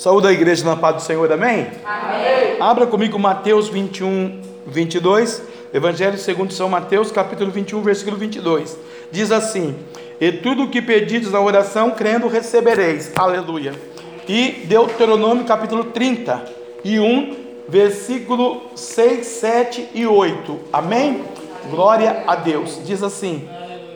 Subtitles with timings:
[0.00, 1.66] Saúde a igreja na paz do Senhor, amém?
[1.84, 2.56] Amém.
[2.58, 5.42] Abra comigo Mateus 21, 22.
[5.74, 8.78] Evangelho segundo São Mateus, capítulo 21, versículo 22.
[9.12, 9.76] Diz assim:
[10.18, 13.12] E tudo o que pedides na oração, crendo, recebereis.
[13.14, 13.74] Aleluia.
[14.26, 16.46] E Deuteronômio, capítulo 30
[16.82, 17.36] e 1,
[17.68, 20.60] versículo 6, 7 e 8.
[20.72, 21.24] Amém?
[21.68, 22.80] Glória a Deus.
[22.86, 23.46] Diz assim: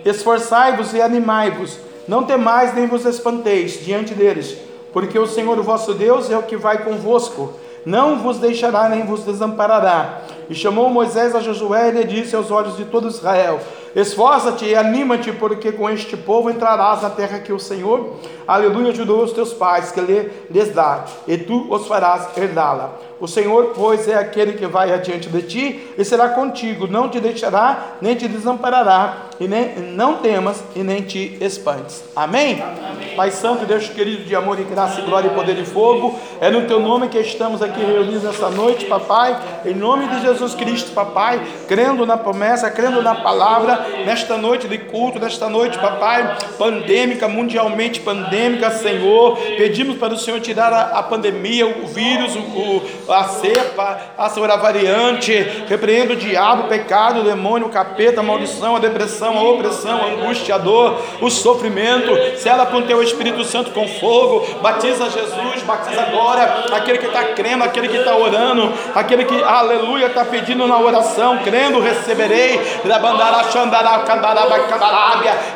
[0.05, 4.64] Esforçai-vos e animai-vos, não temais nem vos espanteis diante deles
[4.95, 7.53] porque o Senhor vosso Deus é o que vai convosco,
[7.85, 10.23] não vos deixará nem vos desamparará.
[10.49, 13.61] E chamou Moisés a Josué e lhe disse aos olhos de todo Israel:
[13.95, 18.15] Esforça-te e anima-te, porque com este povo entrarás na terra que o Senhor,
[18.47, 22.95] aleluia, ajudou os teus pais, que lhes dá, e tu os farás herdá-la.
[23.21, 27.21] O Senhor, pois, é aquele que vai adiante de ti e será contigo, não te
[27.21, 32.05] deixará, nem te desamparará, e nem, não temas e nem te espantes.
[32.15, 32.63] Amém?
[32.63, 33.15] Amém?
[33.17, 36.51] Pai Santo, Deus querido, de amor e graça, e glória e poder e fogo, é
[36.51, 40.93] no teu nome que estamos aqui reunidos nessa noite, papai, em nome de Jesus Cristo,
[40.93, 47.29] papai, crendo na promessa, crendo na palavra, nesta noite de culto, nesta noite, papai, pandêmica,
[47.29, 53.25] mundialmente pandêmica, Senhor, pedimos para o Senhor tirar a, a pandemia, o vírus, o, a
[53.25, 55.33] cepa, a Senhor, a variante,
[55.69, 60.01] repreendo o diabo, o pecado, o demônio, o capeta, a maldição, a depressão, a opressão,
[60.03, 65.11] a angústia, a dor, o sofrimento, sela com o teu Espírito Santo com fogo, batiza
[65.11, 70.25] Jesus, batiza agora, aquele que está crendo, aquele que está orando, aquele que, aleluia, está
[70.25, 72.61] pedindo na oração, crendo, receberei,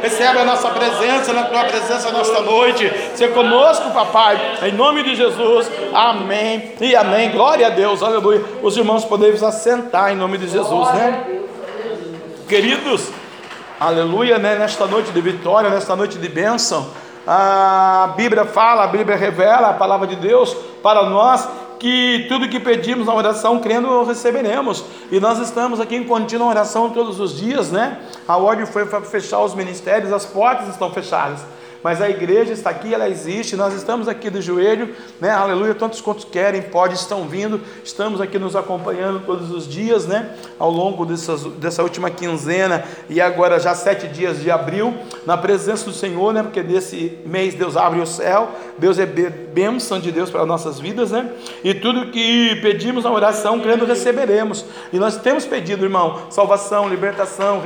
[0.02, 5.14] recebe a nossa presença, na tua presença nesta noite, ser conosco, papai, em nome de
[5.14, 7.30] Jesus, amém e amém.
[7.30, 8.42] Glória a Deus, aleluia.
[8.62, 11.26] Os irmãos podem se assentar em nome de Jesus, né?
[12.48, 13.08] Queridos,
[13.80, 14.56] aleluia, né?
[14.56, 16.88] Nesta noite de vitória, nesta noite de bênção,
[17.26, 21.48] a Bíblia fala, a Bíblia revela a palavra de Deus para nós
[21.78, 24.84] que tudo que pedimos na oração, crendo, receberemos.
[25.12, 27.98] E nós estamos aqui em contínua oração todos os dias, né?
[28.26, 31.40] A ordem foi para fechar os ministérios, as portas estão fechadas
[31.82, 35.30] mas a igreja está aqui, ela existe, nós estamos aqui do joelho, né?
[35.30, 40.34] Aleluia, tantos quantos querem, pode, estão vindo, estamos aqui nos acompanhando todos os dias, né?
[40.58, 44.94] Ao longo dessas, dessa última quinzena e agora já sete dias de abril,
[45.24, 46.42] na presença do Senhor, né?
[46.42, 51.12] Porque desse mês Deus abre o céu, Deus é bênção de Deus para nossas vidas,
[51.12, 51.30] né?
[51.62, 54.64] E tudo que pedimos na oração, crendo, receberemos.
[54.92, 57.62] E nós temos pedido, irmão, salvação, libertação,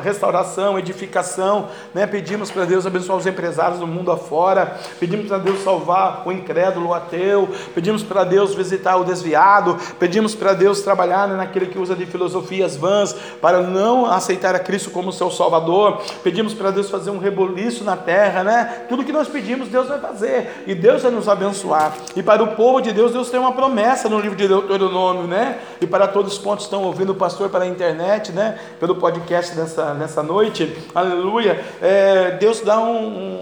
[0.00, 2.06] restauração, edificação, né?
[2.06, 6.30] Pedimos para Deus abençoar os empresários empresários do mundo afora, pedimos para Deus salvar o
[6.30, 11.78] incrédulo, o ateu, pedimos para Deus visitar o desviado, pedimos para Deus trabalhar naquele que
[11.78, 16.90] usa de filosofias vãs para não aceitar a Cristo como seu Salvador, pedimos para Deus
[16.90, 18.84] fazer um reboliço na terra, né?
[18.86, 21.94] Tudo que nós pedimos, Deus vai fazer e Deus vai nos abençoar.
[22.14, 25.58] E para o povo de Deus, Deus tem uma promessa no livro de Deuteronômio, né?
[25.80, 28.58] E para todos quantos estão ouvindo o pastor pela internet, né?
[28.78, 33.37] Pelo podcast nessa, nessa noite, aleluia, é, Deus dá um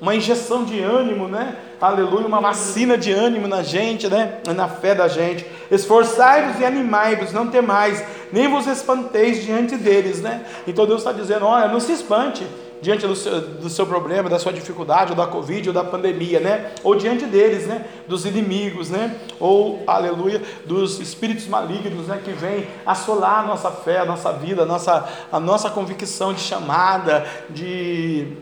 [0.00, 1.56] uma injeção de ânimo, né?
[1.80, 4.40] Aleluia, uma vacina de ânimo na gente, né?
[4.54, 5.46] Na fé da gente.
[5.70, 10.44] Esforçai-vos e animai-vos, não temais, nem vos espanteis diante deles, né?
[10.66, 12.46] Então Deus está dizendo: olha, não se espante
[12.82, 16.38] diante do seu, do seu problema, da sua dificuldade, ou da Covid, ou da pandemia,
[16.38, 16.72] né?
[16.82, 17.86] Ou diante deles, né?
[18.06, 19.16] Dos inimigos, né?
[19.40, 22.20] Ou, aleluia, dos espíritos malignos, né?
[22.22, 26.40] Que vêm assolar a nossa fé, a nossa vida, a nossa, a nossa convicção de
[26.40, 28.36] chamada, de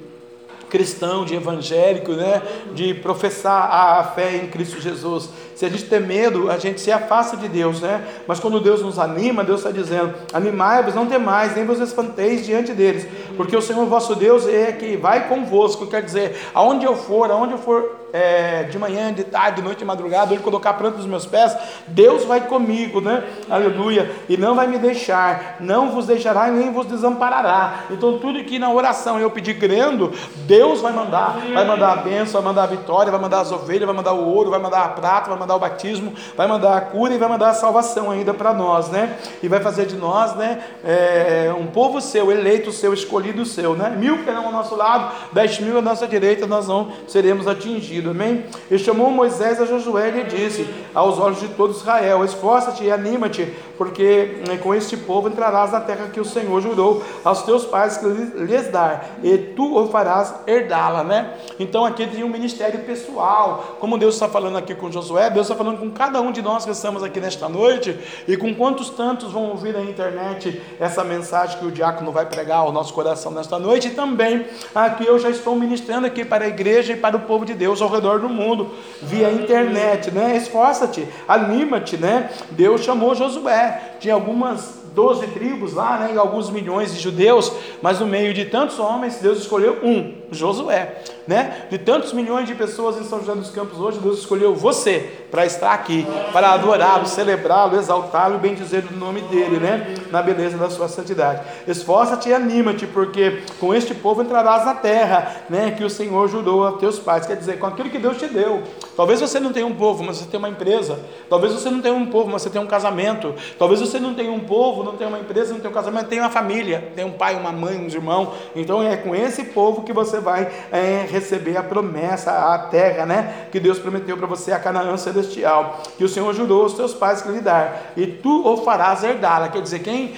[0.73, 2.41] cristão, de evangélico, né?
[2.75, 5.29] de professar a fé em Cristo Jesus.
[5.63, 8.05] Se a gente tem medo, a gente se afasta de Deus, né?
[8.27, 12.73] Mas quando Deus nos anima, Deus está dizendo: animai-vos, não temais, nem vos espanteis diante
[12.73, 13.07] deles,
[13.37, 15.87] porque o Senhor vosso Deus é que vai convosco.
[15.87, 19.79] Quer dizer, aonde eu for, aonde eu for é, de manhã, de tarde, de noite,
[19.79, 21.57] de madrugada, onde colocar pranto dos meus pés,
[21.87, 23.25] Deus vai comigo, né?
[23.49, 24.11] Aleluia.
[24.29, 27.85] E não vai me deixar, não vos deixará e nem vos desamparará.
[27.91, 30.13] Então, tudo que na oração eu pedir crendo,
[30.47, 31.39] Deus vai mandar.
[31.53, 34.29] Vai mandar a bênção, vai mandar a vitória, vai mandar as ovelhas, vai mandar o
[34.29, 37.29] ouro, vai mandar a prata, vai mandar o batismo, vai mandar a cura e vai
[37.29, 39.19] mandar a salvação ainda para nós, né?
[39.43, 40.63] E vai fazer de nós, né?
[40.85, 43.91] É, um povo seu, eleito seu, escolhido seu, né?
[43.91, 48.13] Mil que não ao nosso lado, dez mil à nossa direita, nós não seremos atingidos
[48.13, 48.45] amém?
[48.71, 53.53] E chamou Moisés a Josué e disse aos olhos de todo Israel: Esforça-te e anima-te,
[53.77, 57.97] porque né, com este povo entrarás na terra que o Senhor jurou aos teus pais
[57.97, 61.35] que lhes dar, e tu o farás herdá-la, né?
[61.59, 65.55] Então aqui tem um ministério pessoal, como Deus está falando aqui com Josué, Deus está
[65.55, 69.33] falando com cada um de nós que estamos aqui nesta noite e com quantos tantos
[69.33, 73.59] vão ouvir na internet essa mensagem que o diácono vai pregar ao nosso coração nesta
[73.59, 77.21] noite e também aqui eu já estou ministrando aqui para a igreja e para o
[77.21, 78.71] povo de Deus ao redor do mundo
[79.03, 80.37] via internet, né?
[80.37, 82.31] Esforça-te, anima-te, né?
[82.51, 88.01] Deus chamou Josué, tinha algumas doze tribos lá, né, e alguns milhões de judeus, mas
[88.01, 91.67] no meio de tantos homens, Deus escolheu um, Josué, né?
[91.71, 95.47] De tantos milhões de pessoas em São José dos Campos hoje, Deus escolheu você para
[95.47, 99.95] estar aqui, para adorá-lo, celebrá-lo, exaltá-lo e bendizer o nome dele, né?
[100.11, 101.43] Na beleza da sua santidade.
[101.67, 105.71] Esforça-te e anima-te, porque com este povo entrarás na terra, né?
[105.71, 108.63] Que o Senhor jurou a teus pais, quer dizer, com aquilo que Deus te deu.
[108.97, 110.99] Talvez você não tenha um povo, mas você tem uma empresa.
[111.29, 113.35] Talvez você não tenha um povo, mas você tem um casamento.
[113.59, 116.21] Talvez você não tenha um povo, não tenha uma empresa, não tenha um casamento, tem
[116.21, 118.29] uma família, tem um pai, uma mãe, uns irmãos.
[118.55, 123.47] Então é com esse povo que você vai é, receber a promessa, a terra, né?
[123.53, 127.21] Que Deus prometeu para você, a Canaã celestial, que o Senhor jurou aos teus pais
[127.21, 129.49] que lhe dar, e tu o farás herdá-la.
[129.49, 130.15] Quer dizer, quem,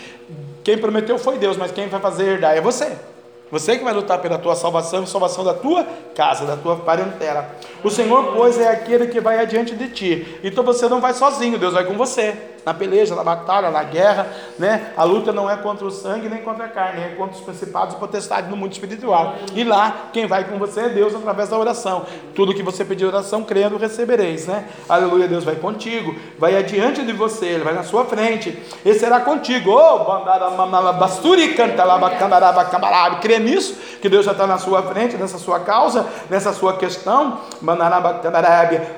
[0.62, 2.92] quem prometeu foi Deus, mas quem vai fazer herdar é você.
[3.50, 7.48] Você que vai lutar pela tua salvação e salvação da tua casa, da tua parentela.
[7.82, 10.38] O Senhor, pois, é aquele que vai adiante de ti.
[10.42, 14.26] Então você não vai sozinho, Deus vai com você na peleja, na batalha, na guerra,
[14.58, 14.92] né?
[14.96, 17.94] A luta não é contra o sangue nem contra a carne, é contra os principados
[17.94, 19.34] e potestades no mundo espiritual.
[19.54, 22.06] E lá, quem vai com você é Deus através da oração.
[22.34, 24.66] Tudo que você pedir oração, crendo, recebereis, né?
[24.88, 29.20] Aleluia, Deus vai contigo, vai adiante de você, Ele vai na sua frente, Ele será
[29.20, 29.70] contigo.
[33.20, 37.40] Crê nisso, que Deus já está na sua frente, nessa sua causa, nessa sua questão.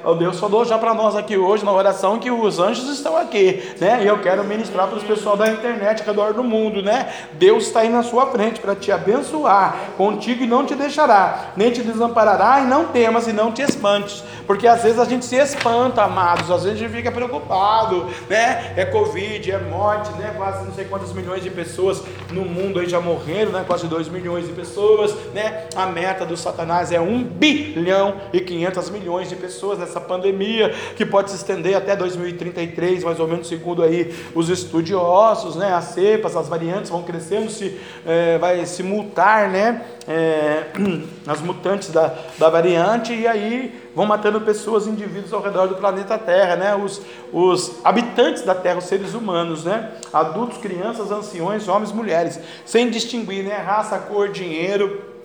[0.05, 3.56] Oh, Deus falou já para nós aqui hoje na oração que os anjos estão aqui
[3.81, 4.01] né?
[4.03, 7.13] E eu quero ministrar para os pessoal da internet ao redor do mundo, né?
[7.33, 11.71] Deus está aí na sua frente para te abençoar, contigo e não te deixará, nem
[11.71, 15.37] te desamparará, e não temas e não te espantes, porque às vezes a gente se
[15.37, 18.73] espanta, amados, às vezes a gente fica preocupado, né?
[18.77, 20.33] É Covid, é morte, né?
[20.37, 23.65] Quase não sei quantas milhões de pessoas no mundo aí já morreram, né?
[23.67, 25.65] Quase 2 milhões de pessoas, né?
[25.75, 31.05] A meta do Satanás é 1 bilhão e 500 milhões de pessoas nessa pandemia, que
[31.05, 36.37] pode se estender até 2033, mais ou menos segundo aí os estudiosos, né, as cepas,
[36.37, 40.65] as variantes vão crescendo, se, é, vai se mutar, né, é,
[41.27, 46.19] as mutantes da, da variante, e aí vão matando pessoas, indivíduos ao redor do planeta
[46.19, 47.01] Terra, né, os,
[47.33, 53.45] os habitantes da Terra, os seres humanos, né, adultos, crianças, anciões, homens, mulheres, sem distinguir,
[53.45, 55.17] né, raça, cor, dinheiro,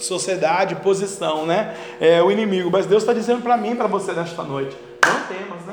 [0.00, 1.76] sociedade, posição, né?
[2.00, 2.70] É o inimigo.
[2.70, 5.69] Mas Deus está dizendo para mim, para você nesta noite, não temas, né?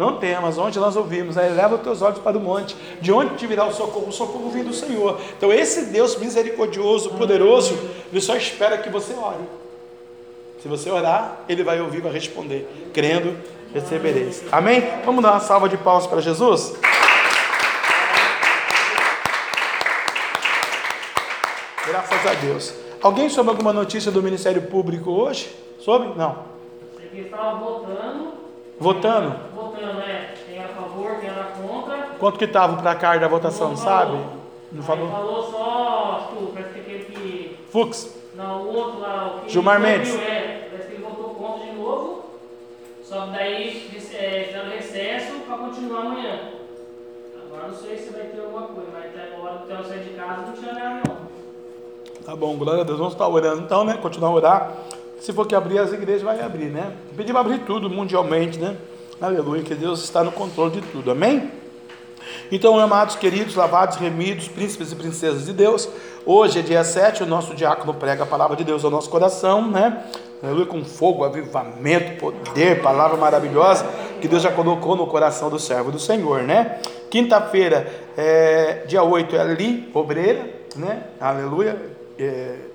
[0.00, 1.50] Não temas, onde nós ouvimos, né?
[1.50, 4.08] leva os teus olhos para o monte, de onde te virá o socorro?
[4.08, 5.20] O socorro vem do Senhor.
[5.36, 7.78] Então, esse Deus misericordioso, poderoso,
[8.10, 9.44] ele só espera que você ore.
[10.62, 12.90] Se você orar, ele vai ouvir, vai responder.
[12.94, 13.36] Crendo,
[13.74, 14.42] recebereis.
[14.50, 14.82] Amém?
[15.04, 16.72] Vamos dar uma salva de palmas para Jesus?
[21.86, 22.74] Graças a Deus.
[23.02, 25.54] Alguém soube alguma notícia do Ministério Público hoje?
[25.78, 26.18] Soube?
[26.18, 26.38] Não.
[26.96, 28.39] Você estava votando.
[28.80, 29.34] Votando?
[29.54, 30.34] votando, é.
[30.46, 31.96] Quem era a favor, quem era contra.
[32.18, 34.12] Quanto que estava para cá da votação, Não sabe?
[34.12, 34.26] falou.
[34.72, 35.10] Não Aí falou?
[35.10, 37.58] falou só, acho que parece que aquele que.
[37.70, 38.16] Fux.
[38.34, 39.50] Não, o outro lá, o que.
[39.52, 40.10] Gilmar Mendes.
[40.10, 42.24] viu, É, parece que ele votou contra de novo.
[43.04, 43.68] Só que daí
[44.14, 46.38] é, fizeram recesso para continuar amanhã.
[47.46, 50.10] Agora não sei se vai ter alguma coisa, mas até agora até eu sair de
[50.10, 51.20] casa não tinha nada não.
[52.24, 52.98] Tá bom, glória a Deus.
[52.98, 53.98] Vamos estar orando então, né?
[54.00, 54.72] Continuar a orar.
[55.20, 56.94] Se for que abrir as igrejas, vai abrir, né?
[57.14, 58.74] Pedir para abrir tudo mundialmente, né?
[59.20, 61.50] Aleluia, que Deus está no controle de tudo, amém?
[62.50, 65.88] Então, amados, queridos, lavados, remidos, príncipes e princesas de Deus,
[66.24, 69.70] hoje é dia 7, o nosso diácono prega a palavra de Deus ao nosso coração,
[69.70, 70.04] né?
[70.42, 73.86] Aleluia, com fogo, avivamento, poder, palavra maravilhosa
[74.22, 76.80] que Deus já colocou no coração do servo do Senhor, né?
[77.10, 77.86] Quinta-feira,
[78.16, 81.02] é, dia 8, é ali, obreira, né?
[81.20, 81.76] Aleluia.
[82.18, 82.69] É,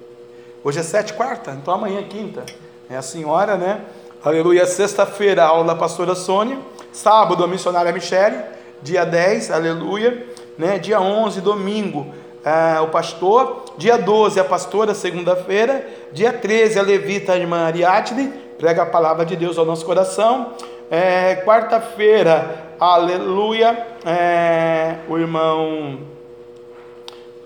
[0.65, 2.43] hoje é 7, quarta, então amanhã é quinta.
[2.89, 3.81] É a senhora, né?
[4.23, 4.65] Aleluia.
[4.65, 6.57] Sexta-feira, aula da pastora Sônia.
[6.91, 8.37] Sábado, a missionária Michele.
[8.81, 10.25] Dia 10, aleluia.
[10.57, 10.79] Né?
[10.79, 12.11] Dia 11, domingo,
[12.43, 13.65] ah, o pastor.
[13.77, 15.87] Dia 12, a pastora, segunda-feira.
[16.11, 18.33] Dia 13, a levita, a irmã Ariadne.
[18.57, 20.53] Prega a palavra de Deus ao nosso coração.
[20.89, 23.85] É, Quarta-feira, aleluia.
[24.03, 25.99] É, o irmão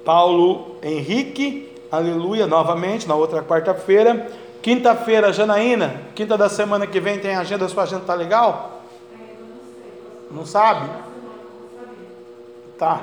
[0.05, 1.68] Paulo Henrique.
[1.91, 4.27] Aleluia, novamente, na outra quarta-feira.
[4.61, 8.83] Quinta-feira, Janaína, quinta da semana que vem tem agenda, sua agenda tá legal?
[10.29, 10.89] Não sabe?
[12.77, 13.01] Tá.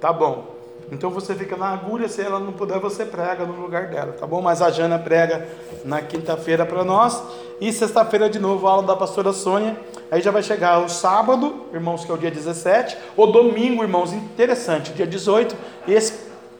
[0.00, 0.56] Tá bom.
[0.90, 4.26] Então você fica na agulha, se ela não puder, você prega no lugar dela, tá
[4.26, 4.40] bom?
[4.40, 5.46] Mas a Jana prega
[5.84, 7.22] na quinta-feira para nós.
[7.60, 9.76] E sexta-feira de novo, aula da pastora Sônia.
[10.10, 12.96] Aí já vai chegar o sábado, irmãos, que é o dia 17.
[13.16, 15.56] O domingo, irmãos, interessante, dia 18.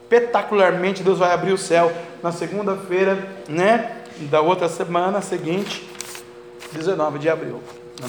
[0.09, 1.91] Espetacularmente, Deus vai abrir o céu
[2.23, 4.03] na segunda-feira, né?
[4.31, 5.85] Da outra semana seguinte,
[6.71, 7.61] 19 de abril.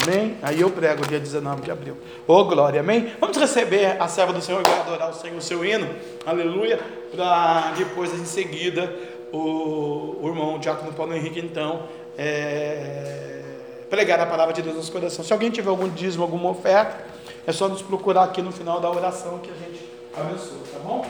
[0.03, 0.37] Amém?
[0.41, 1.97] Aí eu prego dia 19 de abril.
[2.27, 3.13] Ô oh, glória, amém?
[3.19, 5.89] Vamos receber a serva do Senhor, vai adorar o Senhor, o seu hino,
[6.25, 6.79] aleluia,
[7.11, 8.95] para depois, em seguida,
[9.33, 13.43] o, o irmão Diácono Paulo Henrique, então, é,
[13.91, 15.27] pregar a palavra de Deus nos corações.
[15.27, 16.97] Se alguém tiver algum dízimo, alguma oferta,
[17.45, 19.85] é só nos procurar aqui no final da oração que a gente
[20.17, 21.05] abençoa, tá bom?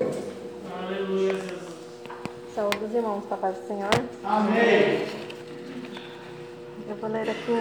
[0.00, 1.62] Aleluia, Jesus.
[2.54, 3.90] Saúde os irmãos, papai do Senhor.
[4.24, 5.06] Amém.
[6.88, 7.52] Eu vou ler aqui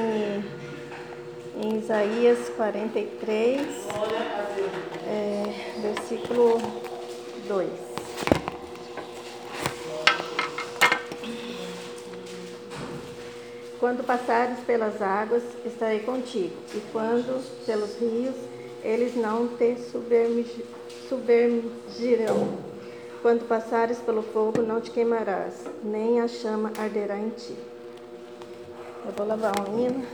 [1.58, 3.88] em, em Isaías 43,
[5.08, 6.60] é, versículo
[7.48, 7.70] 2.
[13.80, 18.36] Quando passares pelas águas, estarei contigo, e quando pelos rios,
[18.84, 20.81] eles não te submergirão.
[23.22, 27.56] Quando passares pelo fogo, não te queimarás, nem a chama arderá em ti.
[29.06, 30.06] Eu vou lavar um hino.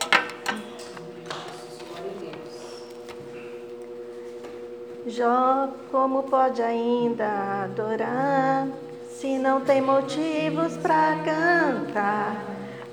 [5.05, 8.67] Jó, como pode ainda adorar
[9.09, 12.43] se não tem motivos para cantar?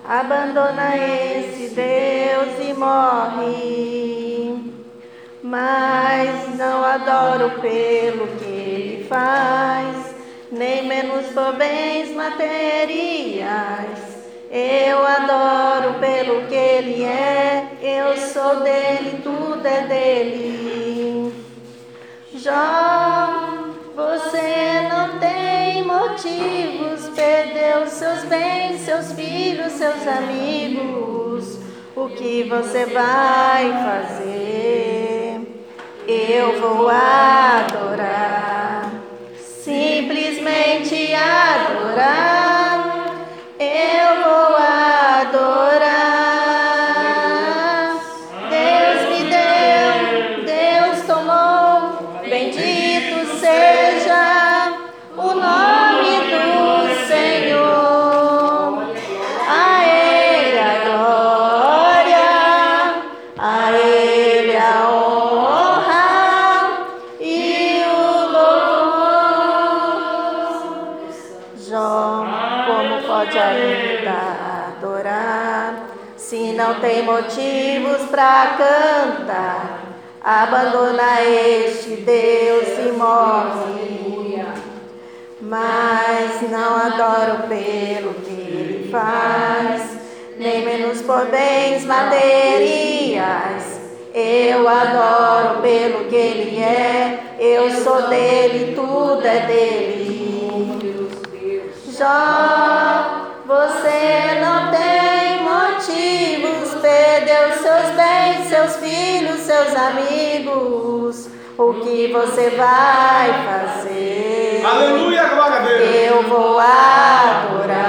[0.06, 4.23] Abandona esse Deus e morre.
[5.44, 10.16] Mas não adoro pelo que ele faz,
[10.50, 14.14] nem menos por bens materiais
[14.56, 21.34] eu adoro pelo que Ele é, eu sou dele, tudo é dele.
[22.36, 23.64] Jó,
[23.96, 31.58] você não tem motivos, perdeu seus bens, seus filhos, seus amigos.
[31.96, 34.33] O que você vai fazer?
[36.06, 37.72] Eu vou adorar,
[39.38, 42.44] simplesmente adorar.
[76.80, 79.80] Tem motivos para cantar.
[80.22, 84.44] Abandona este Deus e morre.
[85.40, 89.98] Mas não adoro pelo que ele faz,
[90.38, 93.80] nem menos por bens materiais.
[94.14, 100.03] Eu adoro pelo que ele é, eu sou dele, tudo é dele.
[101.96, 111.28] Jó, você não tem motivos perdeu seus bens, seus filhos, seus amigos.
[111.56, 114.60] O que você vai fazer?
[114.66, 115.80] Aleluia, glória a Deus.
[115.82, 117.88] Eu vou adorar,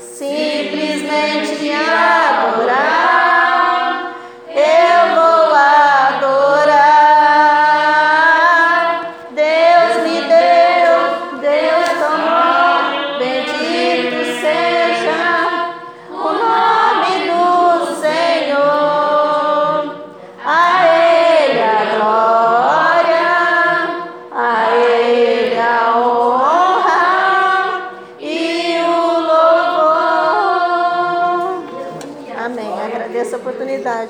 [0.00, 2.87] simplesmente adorar.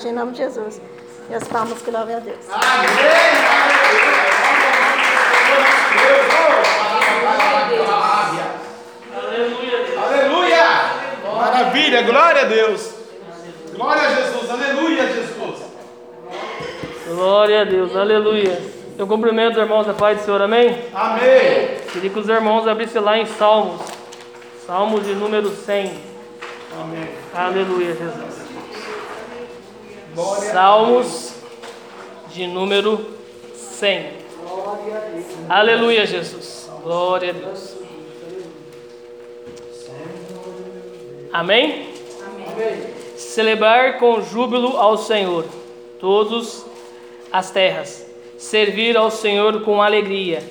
[0.06, 0.80] Em nome de Jesus.
[1.30, 2.38] E as palmas que louvem a Deus.
[2.50, 3.78] Aleluia!
[11.24, 12.94] Maravilha, glória a Deus.
[13.74, 15.58] Glória a Jesus, aleluia, Jesus.
[17.06, 18.60] Glória a Deus, aleluia.
[18.98, 20.84] Eu cumprimento os irmãos da paz do Senhor, amém?
[20.92, 21.78] Amém.
[21.92, 23.80] Queria que os irmãos abrissem lá em Salmos,
[24.66, 25.98] Salmos de número 100.
[26.80, 27.08] Amém.
[27.34, 28.37] Aleluia, Jesus.
[30.52, 31.34] Salmos
[32.32, 33.04] de número
[33.54, 34.18] 100.
[35.48, 36.70] Aleluia, Jesus.
[36.82, 37.76] Glória a Deus.
[41.32, 41.88] Amém?
[42.26, 42.94] Amém?
[43.16, 45.44] Celebrar com júbilo ao Senhor
[46.00, 46.64] todos
[47.32, 48.08] as terras
[48.38, 50.42] servir ao Senhor com alegria.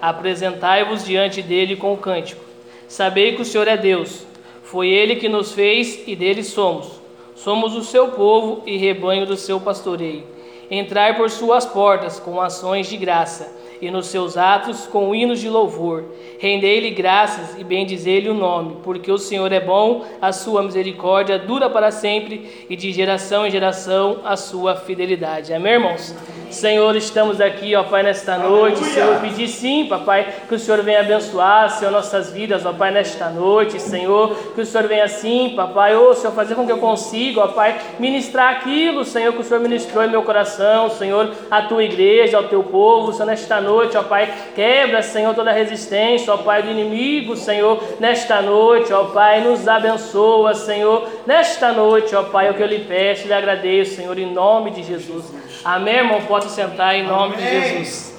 [0.00, 2.42] Apresentai-vos diante dele com cântico.
[2.88, 4.26] Sabei que o Senhor é Deus.
[4.62, 7.03] Foi ele que nos fez e dele somos.
[7.34, 10.24] Somos o seu povo e rebanho do seu pastoreio.
[10.70, 15.48] Entrai por suas portas com ações de graça e nos seus atos com hinos de
[15.48, 16.04] louvor.
[16.38, 21.68] Rendei-lhe graças e bendizei-lhe o nome, porque o Senhor é bom, a sua misericórdia dura
[21.68, 25.52] para sempre e de geração em geração a sua fidelidade.
[25.52, 26.14] Amém, irmãos?
[26.54, 28.78] Senhor, estamos aqui, ó Pai, nesta noite.
[28.84, 33.28] Senhor, pedir sim, papai, que o Senhor venha abençoar, Senhor, nossas vidas, ó Pai, nesta
[33.28, 33.80] noite.
[33.80, 37.48] Senhor, que o Senhor venha sim, papai, ô Senhor, fazer com que eu consiga, ó
[37.48, 42.36] Pai, ministrar aquilo, Senhor, que o Senhor ministrou em meu coração, Senhor, a tua igreja,
[42.36, 46.62] ao teu povo, Senhor, nesta noite, ó Pai, quebra, Senhor, toda a resistência, ó Pai,
[46.62, 52.50] do inimigo, Senhor, nesta noite, ó Pai, nos abençoa, Senhor, nesta noite, ó Pai, é
[52.50, 55.24] o que eu lhe peço lhe agradeço, Senhor, em nome de Jesus.
[55.64, 56.20] Amém, irmão?
[56.26, 57.46] Pode sentar em nome Amém.
[57.46, 58.14] de Jesus.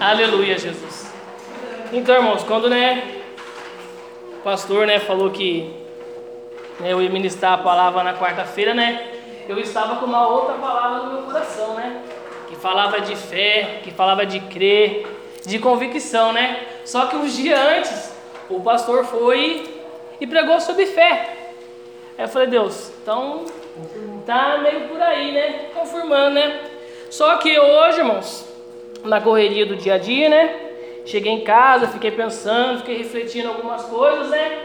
[0.00, 1.12] Aleluia, Jesus.
[1.92, 3.20] Então, irmãos, quando né,
[4.38, 5.70] o pastor né, falou que
[6.78, 9.06] né, eu ia ministrar a palavra na quarta-feira, né?
[9.46, 12.00] Eu estava com uma outra palavra no meu coração, né?
[12.48, 15.06] Que falava de fé, que falava de crer,
[15.44, 16.64] de convicção, né?
[16.86, 18.14] Só que uns dias antes,
[18.48, 19.68] o pastor foi
[20.18, 21.36] e pregou sobre fé.
[22.16, 23.44] Aí eu falei, Deus, então
[24.30, 25.66] Tá meio por aí, né?
[25.74, 26.60] Confirmando, né?
[27.10, 28.46] Só que hoje, irmãos,
[29.02, 30.54] na correria do dia a dia, né?
[31.04, 34.56] Cheguei em casa, fiquei pensando, fiquei refletindo algumas coisas, né?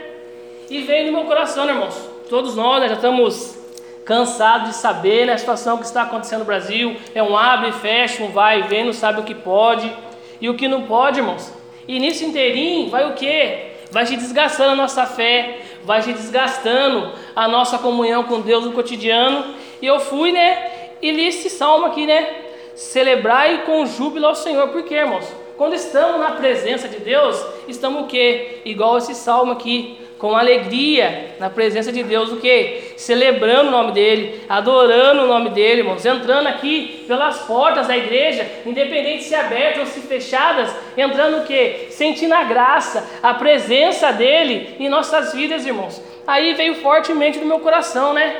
[0.70, 2.00] E veio no meu coração, né, irmãos?
[2.30, 3.58] Todos nós né, já estamos
[4.06, 6.96] cansados de saber né, a situação que está acontecendo no Brasil.
[7.16, 9.92] É um abre e fecha, um vai e vem, não sabe o que pode
[10.40, 11.52] e o que não pode, irmãos.
[11.88, 13.72] E nisso inteirinho vai o quê?
[13.90, 18.74] Vai se desgastando a nossa fé, vai se desgastando a nossa comunhão com Deus no
[18.74, 19.56] cotidiano.
[19.82, 20.72] E eu fui, né?
[21.02, 22.44] E li esse salmo aqui, né?
[22.76, 24.68] Celebrai com júbilo ao Senhor.
[24.70, 25.26] Por quê, irmãos?
[25.58, 28.62] Quando estamos na presença de Deus, estamos o quê?
[28.66, 32.94] Igual esse salmo aqui com alegria na presença de Deus, o que?
[32.98, 38.44] Celebrando o nome dele, adorando o nome dele, irmãos, entrando aqui pelas portas da igreja,
[38.66, 41.90] independente se abertas ou se fechadas, entrando o que?
[41.92, 46.02] Sentindo a graça, a presença dele em nossas vidas, irmãos.
[46.26, 48.36] Aí veio fortemente no meu coração, né?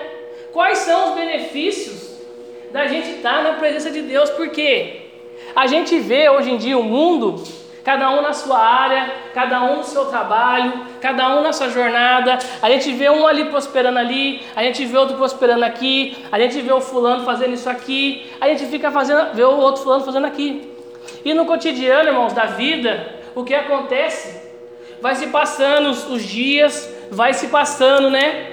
[0.52, 2.20] Quais são os benefícios
[2.72, 4.32] da gente estar na presença de Deus?
[4.32, 5.02] Porque
[5.56, 7.44] a gente vê hoje em dia o mundo
[7.86, 12.40] cada um na sua área, cada um no seu trabalho, cada um na sua jornada.
[12.60, 16.60] A gente vê um ali prosperando ali, a gente vê outro prosperando aqui, a gente
[16.62, 20.26] vê o fulano fazendo isso aqui, a gente fica fazendo, vê o outro fulano fazendo
[20.26, 20.68] aqui.
[21.24, 24.44] E no cotidiano, irmãos, da vida, o que acontece?
[25.00, 28.48] Vai se passando os, dias, vai se passando, né?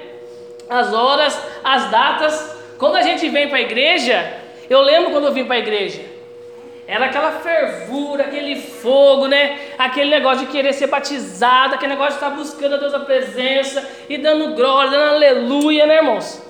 [0.69, 2.63] As horas, as datas.
[2.79, 4.31] Quando a gente vem para a igreja,
[4.69, 6.12] eu lembro quando eu vim para a igreja.
[6.93, 9.59] Era aquela fervura, aquele fogo, né?
[9.79, 13.83] Aquele negócio de querer ser batizado, aquele negócio de estar buscando a Deus a presença
[14.11, 16.43] e dando glória, dando aleluia, né, irmãos?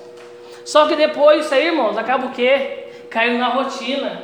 [0.65, 2.87] Só que depois isso aí, irmãos, acaba o quê?
[3.09, 4.21] Caindo na rotina.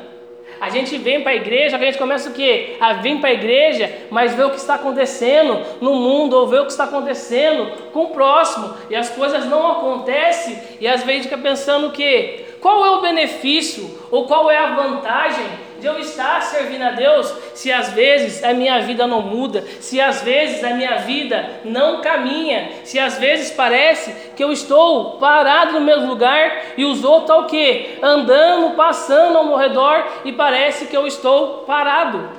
[0.59, 2.75] A gente vem para a igreja, a gente começa o quê?
[2.81, 6.59] A vir para a igreja, mas vê o que está acontecendo no mundo, ou vê
[6.59, 11.27] o que está acontecendo com o próximo, e as coisas não acontecem, e às vezes
[11.27, 12.43] fica pensando o quê?
[12.59, 17.33] Qual é o benefício, ou qual é a vantagem de eu estar servindo a Deus
[17.53, 22.01] se às vezes a minha vida não muda, se às vezes a minha vida não
[22.01, 27.29] caminha, se às vezes parece que eu estou parado no mesmo lugar e os outros
[27.29, 27.97] estão o quê?
[28.01, 32.29] Andando, passando ao meu redor e parece que eu estou parado.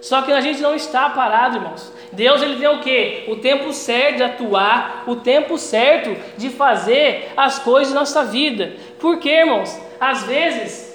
[0.00, 1.92] Só que a gente não está parado, irmãos.
[2.12, 3.24] Deus ele tem o que?
[3.28, 8.74] O tempo certo de atuar, o tempo certo de fazer as coisas na nossa vida.
[9.00, 9.76] Por quê, irmãos?
[9.98, 10.85] Às vezes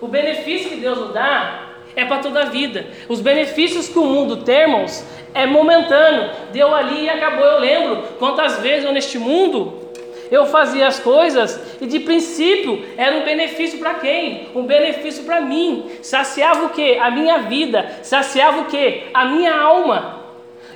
[0.00, 2.86] o benefício que Deus nos dá é para toda a vida.
[3.08, 6.30] Os benefícios que o mundo tem, irmãos, é momentâneo.
[6.52, 7.44] Deu ali e acabou.
[7.44, 9.88] Eu lembro quantas vezes eu neste mundo
[10.30, 14.48] eu fazia as coisas e de princípio era um benefício para quem?
[14.54, 15.90] Um benefício para mim.
[16.02, 16.98] Saciava o que?
[16.98, 17.98] A minha vida.
[18.02, 19.04] Saciava o que?
[19.14, 20.18] A minha alma.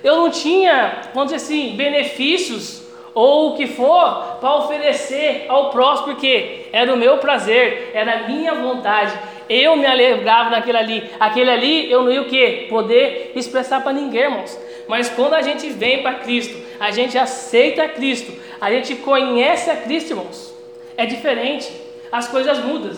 [0.02, 2.81] Eu não tinha, vamos dizer assim, benefícios
[3.14, 8.28] ou o que for para oferecer ao próximo, porque era o meu prazer, era a
[8.28, 9.12] minha vontade.
[9.48, 11.10] Eu me alegrava naquele ali.
[11.20, 12.66] Aquele ali eu não ia o que?
[12.70, 14.58] Poder expressar para ninguém, irmãos.
[14.88, 19.76] Mas quando a gente vem para Cristo, a gente aceita Cristo, a gente conhece a
[19.76, 20.54] Cristo, irmãos.
[20.96, 21.70] É diferente.
[22.10, 22.96] As coisas mudam.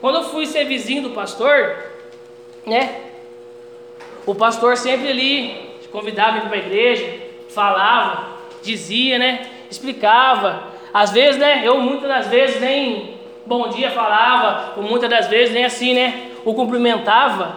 [0.00, 1.76] Quando eu fui ser vizinho do pastor,
[2.66, 3.00] né?
[4.26, 8.33] O pastor sempre ali convidava para a igreja, falava,
[8.64, 9.46] dizia, né?
[9.70, 10.74] Explicava.
[10.92, 11.62] Às vezes, né?
[11.64, 13.14] Eu muitas das vezes nem
[13.46, 16.30] bom dia, falava, ou muitas das vezes nem assim, né?
[16.44, 17.56] O cumprimentava.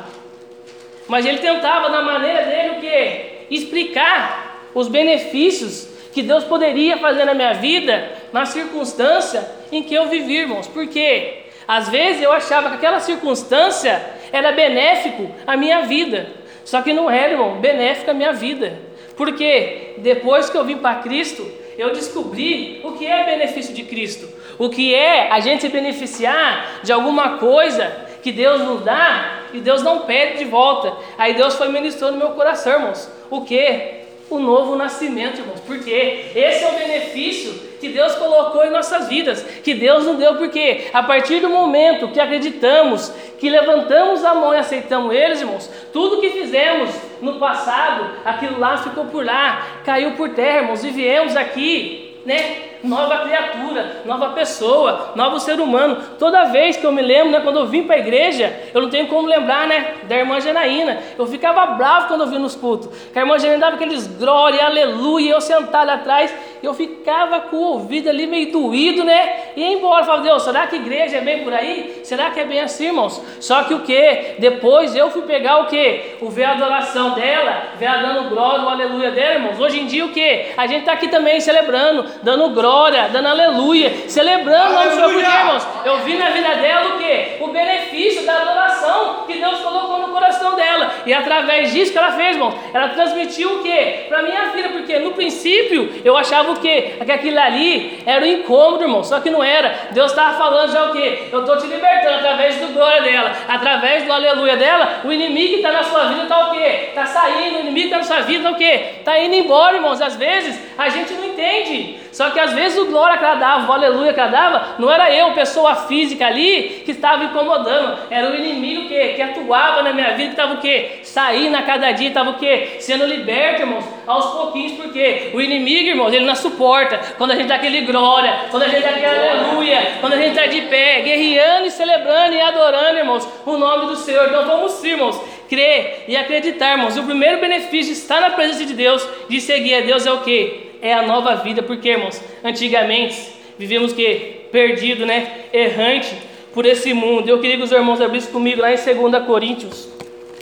[1.07, 3.45] Mas ele tentava, na maneira dele, o quê?
[3.49, 10.07] Explicar os benefícios que Deus poderia fazer na minha vida, na circunstância em que eu
[10.07, 10.67] vivi, irmãos.
[10.67, 16.27] Porque às vezes eu achava que aquela circunstância era benéfico à minha vida.
[16.65, 18.77] Só que não era, irmão, benéfico à minha vida.
[19.17, 21.45] Porque depois que eu vim para Cristo,
[21.77, 24.29] eu descobri o que é benefício de Cristo.
[24.57, 29.59] O que é a gente se beneficiar de alguma coisa que Deus nos dá e
[29.59, 30.95] Deus não pede de volta.
[31.17, 33.09] Aí Deus foi ministrando no meu coração, irmãos.
[33.29, 33.97] O que?
[34.29, 35.59] O novo nascimento, irmãos.
[35.61, 40.35] Porque esse é o benefício que Deus colocou em nossas vidas, que Deus nos deu,
[40.35, 45.69] porque a partir do momento que acreditamos, que levantamos a mão e aceitamos eles, irmãos,
[45.93, 46.89] tudo que fizemos
[47.21, 52.67] no passado, aquilo lá ficou por lá, caiu por terra, irmãos, e viemos aqui, né?
[52.83, 55.97] nova criatura, nova pessoa, novo ser humano.
[56.19, 58.89] Toda vez que eu me lembro, né, quando eu vim para a igreja, eu não
[58.89, 60.99] tenho como lembrar, né, da irmã Janaína.
[61.17, 64.65] Eu ficava bravo quando eu vim nos cultos, que a irmã Janaína dava aqueles glória,
[64.65, 69.73] aleluia, eu sentado atrás, eu ficava com o ouvido ali meio doído, né, e ia
[69.73, 70.05] embora.
[70.05, 71.96] Falava, Deus, será que igreja é bem por aí?
[72.07, 73.21] Será que é bem assim, irmãos?
[73.41, 74.35] Só que o que?
[74.39, 76.15] Depois eu fui pegar o que?
[76.21, 79.59] O ver a adoração dela, ver ela dando glória, o aleluia dela, irmãos.
[79.59, 80.53] Hoje em dia o que?
[80.55, 85.67] A gente está aqui também celebrando, dando glória dando aleluia, celebrando o Senhor, porque, irmãos,
[85.83, 87.43] eu vi na vida dela o que?
[87.43, 92.13] O benefício da adoração que Deus colocou no coração dela, e através disso que ela
[92.13, 94.05] fez, irmãos, ela transmitiu o que?
[94.07, 96.81] Para minha vida, porque no princípio eu achava o que?
[96.81, 99.89] Que aquilo ali era um incômodo, irmão, só que não era.
[99.91, 101.27] Deus estava falando já o que?
[101.31, 105.55] Eu estou te libertando através do glória dela, através do aleluia dela, o inimigo que
[105.55, 106.63] está na sua vida está o que?
[106.63, 108.99] Está saindo, o inimigo que está na sua vida está o que?
[108.99, 110.01] Está indo embora, irmãos.
[110.01, 112.06] Às vezes a gente não entende.
[112.17, 114.91] Só que às vezes o glória que ela dava, o aleluia que ela dava, não
[114.91, 117.95] era eu, pessoa física ali, que estava incomodando.
[118.09, 120.97] Era o inimigo que, que atuava na minha vida, que estava o quê?
[121.03, 122.77] Saindo a cada dia, estava o quê?
[122.79, 126.99] Sendo liberto, irmãos, aos pouquinhos, porque o inimigo, irmãos, ele não suporta.
[127.19, 130.29] Quando a gente dá aquele glória, quando a gente dá aquele aleluia, quando a gente
[130.29, 134.25] está de pé, guerreando e celebrando e adorando, irmãos, o nome do Senhor.
[134.25, 136.97] Então vamos, irmãos, crer e acreditar, irmãos.
[136.97, 140.21] O primeiro benefício de estar na presença de Deus, de seguir a Deus, é o
[140.21, 140.66] quê?
[140.81, 146.15] É a nova vida, porque irmãos, antigamente vivíamos que perdido, né, errante
[146.53, 147.29] por esse mundo.
[147.29, 149.89] Eu queria que os irmãos abrissem comigo lá em 2 Coríntios.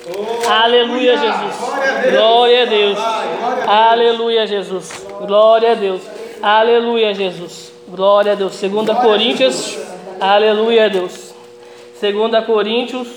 [0.07, 1.55] Oh, aleluia, Jesus.
[2.11, 2.97] Glória a Deus.
[3.67, 5.07] Aleluia, Jesus.
[5.25, 6.01] Glória a Deus.
[6.41, 7.73] Aleluia, Jesus.
[7.87, 8.61] Glória a Deus.
[8.61, 9.77] 2 Coríntios.
[10.19, 11.33] Aleluia, Deus.
[11.99, 13.07] 2 Coríntios.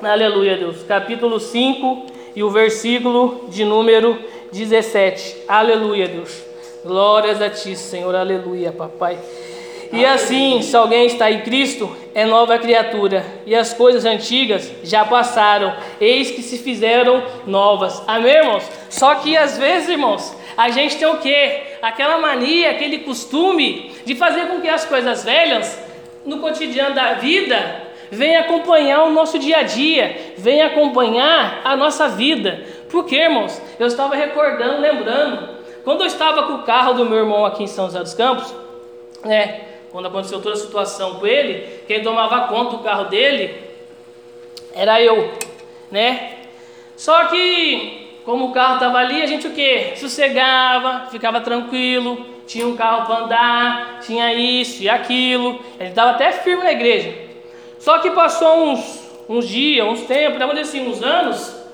[0.00, 0.82] Aleluia, Deus.
[0.86, 4.18] Capítulo 5 e o versículo de número
[4.52, 5.44] 17.
[5.48, 6.42] Aleluia, Deus.
[6.84, 8.14] Glórias a Ti, Senhor.
[8.14, 9.18] Aleluia, Papai.
[9.92, 15.04] E assim, se alguém está em Cristo, é nova criatura, e as coisas antigas já
[15.04, 18.02] passaram, eis que se fizeram novas.
[18.06, 18.64] Amém, irmãos?
[18.90, 21.62] Só que às vezes, irmãos, a gente tem o quê?
[21.82, 25.78] Aquela mania, aquele costume de fazer com que as coisas velhas,
[26.24, 32.08] no cotidiano da vida, venham acompanhar o nosso dia a dia, venham acompanhar a nossa
[32.08, 32.64] vida.
[32.96, 33.60] Por quê, irmãos?
[33.78, 35.50] Eu estava recordando, lembrando,
[35.84, 38.54] quando eu estava com o carro do meu irmão aqui em São José dos Campos,
[39.22, 43.54] né, quando aconteceu toda a situação com ele, quem tomava conta do carro dele
[44.74, 45.30] era eu,
[45.90, 46.36] né?
[46.96, 49.92] Só que, como o carro estava ali, a gente o que?
[49.96, 56.32] Sossegava, ficava tranquilo, tinha um carro para andar, tinha isso e aquilo, gente estava até
[56.32, 57.12] firme na igreja.
[57.78, 61.65] Só que passou uns, uns dias, uns tempos, vamos dizer assim, uns anos,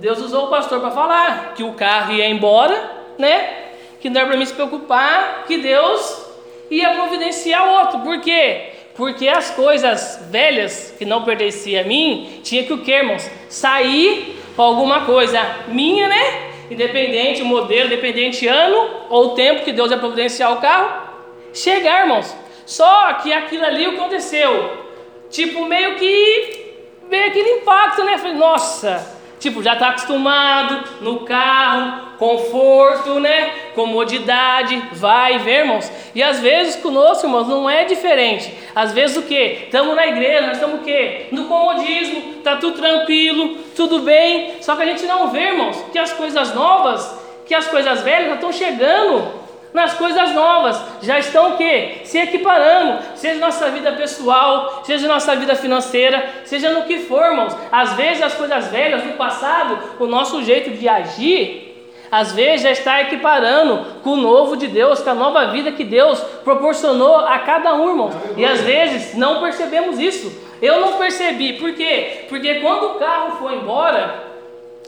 [0.00, 3.68] Deus usou o pastor para falar que o carro ia embora, né?
[4.00, 6.24] Que não era para mim se preocupar, que Deus
[6.70, 8.00] ia providenciar outro.
[8.00, 8.70] Por quê?
[8.94, 13.28] Porque as coisas velhas que não pertenciam a mim, tinha que o que, irmãos?
[13.48, 16.48] Sair para alguma coisa minha, né?
[16.70, 21.08] Independente modelo, independente ano ou tempo que Deus ia providenciar o carro,
[21.52, 22.34] chegar, irmãos.
[22.64, 24.84] Só que aquilo ali o aconteceu?
[25.30, 26.74] Tipo, meio que
[27.08, 28.18] veio aquele impacto, né?
[28.18, 33.50] Falei, nossa, Tipo, já está acostumado no carro, conforto, né?
[33.74, 35.90] Comodidade, vai vem, irmãos.
[36.14, 38.52] E às vezes conosco, irmãos, não é diferente.
[38.74, 39.64] Às vezes o que?
[39.64, 41.26] Estamos na igreja, nós estamos o quê?
[41.30, 44.54] No comodismo, tá tudo tranquilo, tudo bem.
[44.60, 48.34] Só que a gente não vê, irmãos, que as coisas novas, que as coisas velhas
[48.34, 52.00] estão chegando nas coisas novas, já estão o quê?
[52.04, 57.54] Se equiparando, seja nossa vida pessoal, seja nossa vida financeira, seja no que for, irmãos.
[57.70, 61.68] Às vezes as coisas velhas do passado, o nosso jeito de agir,
[62.10, 65.84] Às vezes já está equiparando com o novo de Deus, com a nova vida que
[65.84, 68.10] Deus proporcionou a cada um, irmão.
[68.36, 70.32] E às vezes não percebemos isso.
[70.60, 72.24] Eu não percebi, por quê?
[72.28, 74.24] Porque quando o carro foi embora,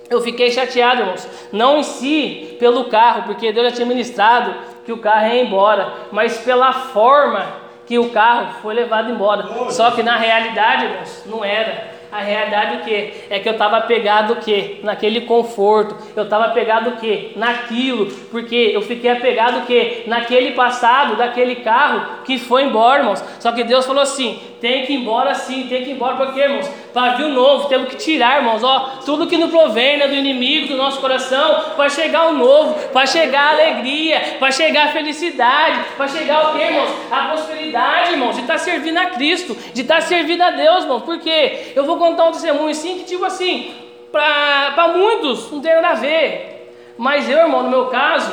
[0.09, 1.29] eu fiquei chateado, irmãos.
[1.53, 5.93] Não em si pelo carro, porque Deus já tinha ministrado que o carro ia embora,
[6.11, 7.47] mas pela forma
[7.87, 9.71] que o carro foi levado embora.
[9.71, 10.89] Só que na realidade,
[11.27, 12.00] não era.
[12.13, 13.13] A realidade o que?
[13.31, 14.81] É que eu estava apegado o que?
[14.83, 15.97] Naquele conforto.
[16.17, 17.33] Eu estava apegado o que?
[17.37, 18.07] Naquilo.
[18.31, 20.05] Porque eu fiquei apegado o que?
[20.07, 23.25] Naquele passado, daquele carro que foi embora, irmãos.
[23.39, 26.39] Só que Deus falou assim: tem que ir embora sim, tem que ir embora, porque,
[26.39, 30.69] irmãos, pavio novo, temos que tirar, irmãos, ó, tudo que não provém né, do inimigo
[30.69, 35.81] do nosso coração, para chegar o novo, para chegar a alegria, para chegar a felicidade,
[35.97, 36.91] para chegar o que, irmãos?
[37.11, 40.83] A prosperidade, irmãos, de estar tá servindo a Cristo, de estar tá servindo a Deus,
[40.83, 43.75] irmãos, porque eu vou contar um testemunho assim, que tipo assim,
[44.11, 48.33] para muitos não tem nada a ver, mas eu, irmão, no meu caso,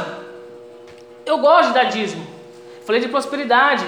[1.26, 2.26] eu gosto de dar dízimo,
[2.86, 3.86] falei de prosperidade,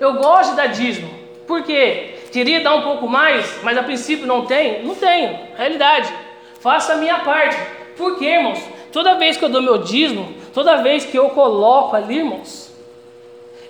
[0.00, 1.10] eu gosto de dar dízimo,
[1.46, 2.14] por quê?
[2.32, 4.84] Queria dar um pouco mais, mas a princípio não tenho?
[4.84, 6.12] Não tenho, realidade.
[6.58, 7.56] Faça a minha parte.
[7.96, 8.58] Por quê, irmãos?
[8.90, 12.74] Toda vez que eu dou meu dízimo, toda vez que eu coloco ali, irmãos,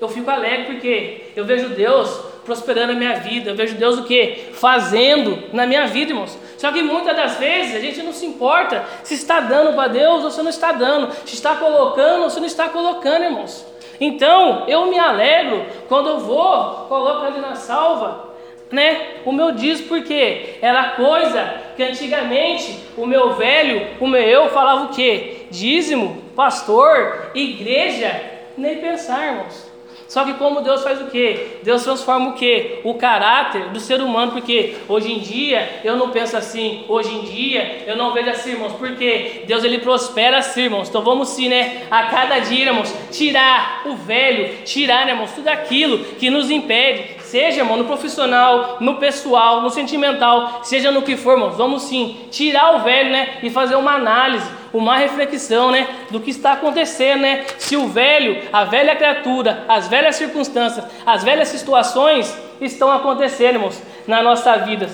[0.01, 4.05] eu fico alegre porque eu vejo Deus prosperando a minha vida, eu vejo Deus o
[4.05, 4.51] que?
[4.53, 6.39] Fazendo na minha vida, irmãos.
[6.59, 10.25] Só que muitas das vezes a gente não se importa se está dando para Deus
[10.25, 13.67] ou se não está dando, se está colocando ou se não está colocando, irmãos.
[14.01, 18.35] Então, eu me alegro quando eu vou, coloco ali na salva,
[18.71, 19.19] né?
[19.25, 24.85] O meu diz porque era coisa que antigamente o meu velho, o meu eu falava
[24.85, 25.47] o quê?
[25.51, 28.21] Dízimo, pastor, igreja,
[28.57, 29.74] nem pensar, irmãos.
[30.09, 31.59] Só que como Deus faz o que?
[31.63, 32.81] Deus transforma o que?
[32.85, 37.23] O caráter do ser humano, porque hoje em dia eu não penso assim, hoje em
[37.23, 40.89] dia eu não vejo assim, irmãos, porque Deus ele prospera assim, irmãos.
[40.89, 41.83] Então vamos sim, né?
[41.91, 47.24] A cada dia, irmãos, tirar o velho, tirar, né, irmãos, tudo aquilo que nos impede,
[47.35, 52.29] seja, irmão, no profissional, no pessoal, no sentimental, seja no que for, irmãos, vamos sim
[52.31, 57.23] tirar o velho, né, e fazer uma análise uma reflexão, né, do que está acontecendo,
[57.23, 57.45] né?
[57.59, 63.81] Se o velho, a velha criatura, as velhas circunstâncias, as velhas situações estão acontecendo, irmãos,
[64.05, 64.89] na nossa vida.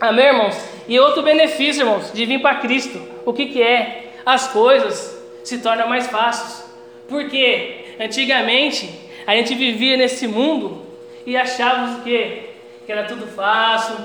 [0.00, 0.56] Amém, irmãos?
[0.88, 4.12] E outro benefício, irmãos, de vir para Cristo, o que, que é?
[4.24, 6.64] As coisas se tornam mais fáceis.
[7.06, 8.88] Porque antigamente
[9.26, 10.81] a gente vivia nesse mundo
[11.26, 12.50] e achávamos que,
[12.84, 13.96] que era tudo fácil,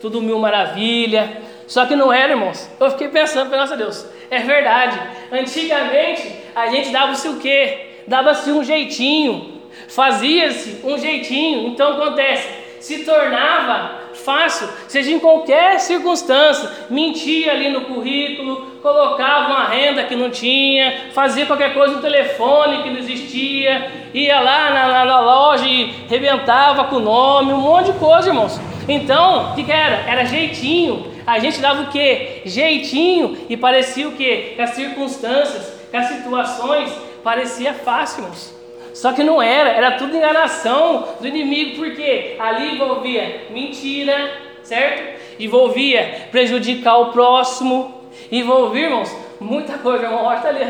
[0.00, 1.42] tudo mil maravilha.
[1.66, 2.68] Só que não era, irmãos.
[2.78, 5.00] Eu fiquei pensando, nossa Deus, é verdade.
[5.32, 8.02] Antigamente a gente dava-se o quê?
[8.06, 11.68] Dava-se um jeitinho, fazia-se um jeitinho.
[11.68, 12.48] Então acontece,
[12.84, 20.14] se tornava fácil, seja em qualquer circunstância, mentia ali no currículo, colocava uma renda que
[20.14, 25.64] não tinha, fazia qualquer coisa no telefone que não existia, ia lá na, na loja
[25.66, 28.60] e rebentava com o nome, um monte de coisa, irmãos.
[28.86, 30.06] Então, o que, que era?
[30.06, 31.10] Era jeitinho.
[31.26, 32.42] A gente dava o que?
[32.44, 34.52] Jeitinho e parecia o que?
[34.56, 36.92] Que as circunstâncias, que as situações
[37.22, 38.63] parecia fácil, irmãos.
[38.94, 45.20] Só que não era, era tudo enganação do inimigo, porque ali envolvia mentira, certo?
[45.38, 47.92] Envolvia prejudicar o próximo,
[48.30, 50.24] envolvia, irmãos, muita coisa, irmão.
[50.40, 50.60] Tá ali,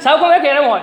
[0.00, 0.82] sabe como é que era, irmão?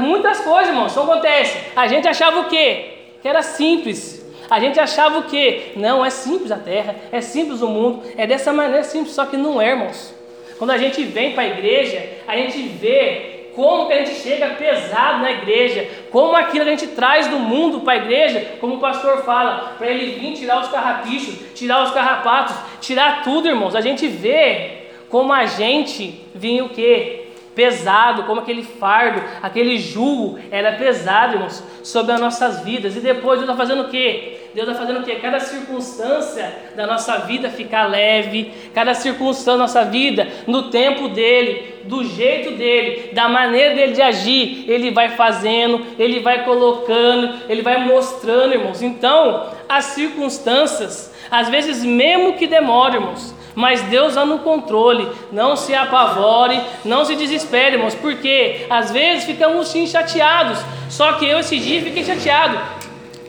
[0.00, 1.58] Muitas coisas, irmãos, só acontece.
[1.74, 2.84] A gente achava o quê?
[3.20, 5.72] Que era simples, a gente achava o quê?
[5.74, 9.36] Não, é simples a terra, é simples o mundo, é dessa maneira simples, só que
[9.36, 10.14] não é, irmãos.
[10.58, 14.48] Quando a gente vem para a igreja, a gente vê como que a gente chega
[14.50, 18.76] pesado na igreja, como aquilo que a gente traz do mundo para a igreja, como
[18.76, 23.74] o pastor fala, para ele vir tirar os carrapichos, tirar os carrapatos, tirar tudo, irmãos.
[23.74, 27.18] A gente vê como a gente vinha o quê?
[27.54, 32.96] pesado, como aquele fardo, aquele jugo era pesado, irmãos, sobre as nossas vidas.
[32.96, 34.41] E depois Deus está fazendo o quê?
[34.54, 35.16] Deus está fazendo o quê?
[35.16, 41.74] Cada circunstância da nossa vida ficar leve, cada circunstância da nossa vida, no tempo dele,
[41.84, 47.62] do jeito dele, da maneira dele de agir, ele vai fazendo, ele vai colocando, ele
[47.62, 48.82] vai mostrando, irmãos.
[48.82, 55.08] Então, as circunstâncias, às vezes mesmo que demore, irmãos, mas Deus está no controle.
[55.30, 60.58] Não se apavore, não se desespere, irmãos, porque às vezes ficamos sim chateados.
[60.88, 62.58] Só que eu esse dia fiquei chateado.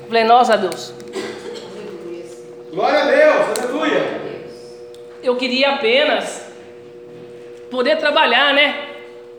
[0.07, 1.02] Falei, nossa Deus.
[2.73, 4.21] Glória a Deus, aleluia.
[5.21, 6.51] Eu queria apenas
[7.69, 8.75] poder trabalhar, né?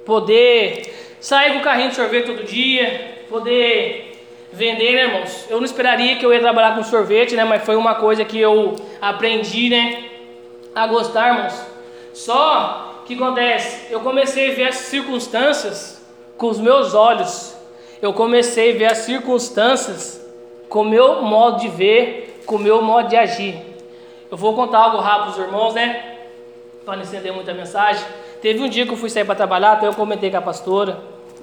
[0.06, 5.46] Poder sair com o carrinho de sorvete todo dia, poder vender, né, irmãos?
[5.50, 7.44] Eu não esperaria que eu ia trabalhar com sorvete, né?
[7.44, 10.04] Mas foi uma coisa que eu aprendi, né?
[10.74, 11.66] a gostar, irmãos.
[12.12, 13.92] Só que acontece?
[13.92, 16.02] Eu comecei a ver as circunstâncias
[16.36, 17.54] com os meus olhos.
[18.02, 20.20] Eu comecei a ver as circunstâncias
[20.68, 23.60] com o meu modo de ver, com o meu modo de agir.
[24.30, 26.16] Eu vou contar algo rápido para os irmãos, né?
[26.84, 28.04] Para não estender muita mensagem.
[28.42, 30.98] Teve um dia que eu fui sair para trabalhar, até eu comentei com a pastora,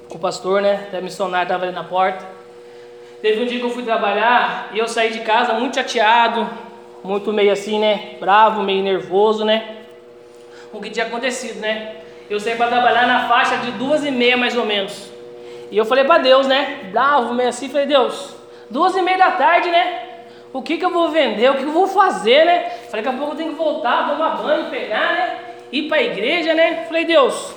[0.10, 0.86] com o pastor, né?
[0.88, 2.26] Até missionário estava ali na porta.
[3.22, 6.50] Teve um dia que eu fui trabalhar e eu saí de casa muito chateado,
[7.04, 8.16] muito meio assim, né?
[8.20, 9.78] Bravo, meio nervoso, né?
[10.74, 11.98] O que tinha acontecido, né?
[12.30, 15.10] Eu saí para trabalhar na faixa de duas e meia mais ou menos.
[15.72, 16.90] E eu falei para Deus, né?
[16.92, 18.36] Bravo, meio assim, falei, Deus,
[18.70, 20.11] duas e meia da tarde, né?
[20.54, 21.50] O que que eu vou vender?
[21.50, 22.70] O que, eu vou fazer, né?
[22.90, 25.40] Falei, daqui a pouco eu tenho que voltar, tomar banho, pegar, né?
[25.72, 26.86] Ir para a igreja, né?
[26.88, 27.54] Falei, Deus,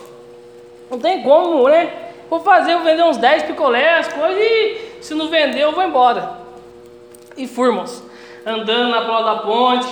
[0.91, 1.91] não tem como, né?
[2.31, 6.31] Vou fazer, vou vender uns 10 picolés, coisas, e se não vender, eu vou embora.
[7.37, 8.03] E fui, irmãos,
[8.47, 9.89] andando na prova da ponte,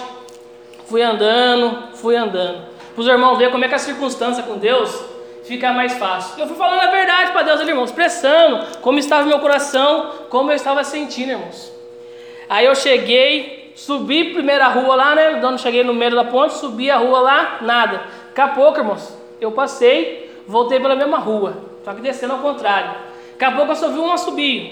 [0.87, 2.67] fui andando, fui andando.
[2.95, 5.05] Para os irmãos ver como é que a circunstância com Deus
[5.45, 6.41] fica mais fácil.
[6.41, 10.55] Eu fui falando a verdade para Deus, irmãos, expressando como estava meu coração, como eu
[10.55, 11.72] estava sentindo, irmãos.
[12.53, 15.39] Aí eu cheguei, subi primeira rua lá, né?
[15.41, 18.03] Quando cheguei no meio da ponte, subi a rua lá, nada.
[18.27, 22.91] Daqui a pouco, irmãos, eu passei, voltei pela mesma rua, só que descendo ao contrário.
[23.39, 24.71] Daqui a pouco eu só vi um assobio.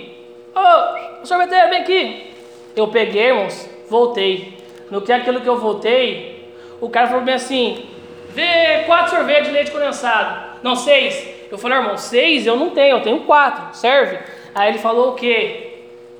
[0.55, 2.35] Ô, oh, sorveteiro, vem aqui.
[2.77, 4.59] Eu peguei, irmãos, voltei.
[4.91, 7.87] No que é aquilo que eu voltei, o cara falou bem assim:
[8.29, 10.59] vê quatro sorvetes de leite condensado.
[10.63, 11.27] Não, seis.
[11.51, 14.19] Eu falei, irmão, seis eu não tenho, eu tenho quatro, serve?
[14.55, 15.70] Aí ele falou o quê?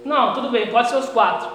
[0.05, 1.49] Não, tudo bem, pode ser os quatro.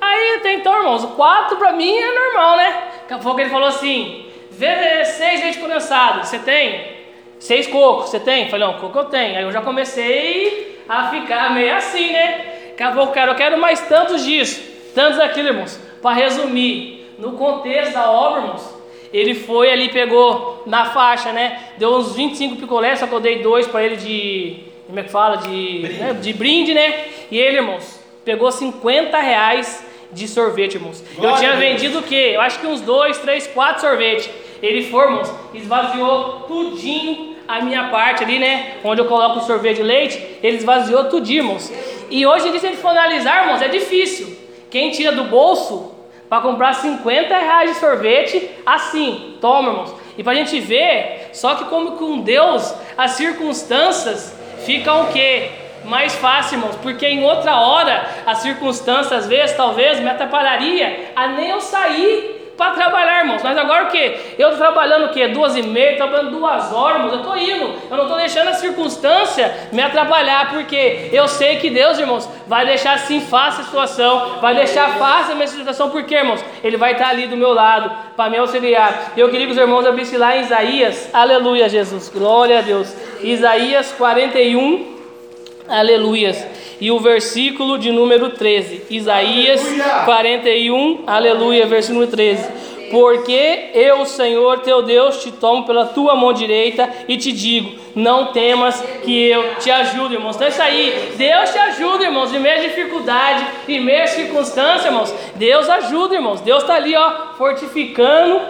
[0.00, 2.84] Aí até então, irmãos, quatro para mim é normal, né?
[3.02, 7.00] Daqui a pouco ele falou assim: vê seis leite condensado, você tem?
[7.38, 8.48] Seis cocos, você tem?
[8.48, 9.36] Falei, não, coco eu tenho.
[9.36, 12.70] Aí eu já comecei a ficar meio assim, né?
[12.70, 14.62] Daqui a pouco, cara, eu quero mais tantos disso,
[14.94, 15.78] tantos daquilo, irmãos.
[16.02, 18.74] Para resumir, no contexto da obra, irmãos,
[19.12, 21.58] ele foi ali, pegou na faixa, né?
[21.78, 24.69] Deu uns 25 picolés, só que eu dei dois para ele de.
[24.90, 25.36] Como é que fala?
[25.36, 25.98] De brinde.
[25.98, 26.12] Né?
[26.20, 27.04] de brinde, né?
[27.30, 31.02] E ele, irmãos, pegou 50 reais de sorvete, irmãos.
[31.14, 32.32] Glória eu tinha vendido o quê?
[32.34, 34.28] Eu acho que uns dois, três, quatro sorvetes.
[34.60, 38.78] Ele foi, irmãos, esvaziou tudinho a minha parte ali, né?
[38.82, 41.72] Onde eu coloco o sorvete de leite, ele esvaziou tudinho, irmãos.
[42.10, 44.36] E hoje em dia, se a gente for analisar, irmãos, é difícil.
[44.68, 45.94] Quem tira do bolso
[46.28, 49.94] para comprar 50 reais de sorvete assim, toma, irmãos.
[50.18, 55.50] E para a gente ver, só que como com Deus as circunstâncias ficam o quê?
[55.84, 61.28] Mais fácil, irmãos, porque em outra hora as circunstâncias, às vezes, talvez me atrapalharia a
[61.28, 63.42] nem eu sair para trabalhar, irmãos.
[63.42, 64.34] Mas agora o que?
[64.38, 65.26] Eu estou trabalhando o que?
[65.28, 67.12] Duas e meia, trabalhando duas horas, irmãos.
[67.14, 67.74] Eu estou indo.
[67.90, 72.66] Eu não estou deixando a circunstância me atrapalhar, porque eu sei que Deus, irmãos, vai
[72.66, 76.92] deixar assim fácil a situação, vai deixar fácil a minha situação, porque, irmãos, Ele vai
[76.92, 79.12] estar ali do meu lado para me auxiliar.
[79.16, 82.94] Eu queria que os irmãos abrissem lá em Isaías, aleluia, Jesus, glória a Deus.
[83.22, 84.86] Isaías 41,
[85.68, 86.46] aleluias
[86.80, 88.84] e o versículo de número 13.
[88.88, 90.04] Isaías aleluia.
[90.04, 92.70] 41, aleluia, versículo 13.
[92.90, 98.32] Porque eu, Senhor teu Deus, te tomo pela tua mão direita e te digo: não
[98.32, 100.34] temas que eu te ajudo, irmãos.
[100.34, 101.12] Então é isso aí.
[101.16, 105.14] Deus te ajuda, irmãos, em meio à dificuldade, em meio à circunstância, irmãos.
[105.36, 106.40] Deus ajuda, irmãos.
[106.40, 108.40] Deus está ali, ó, fortificando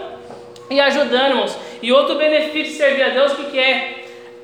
[0.70, 1.58] e ajudando, irmãos.
[1.82, 3.99] E outro benefício de servir a Deus, o que, que é?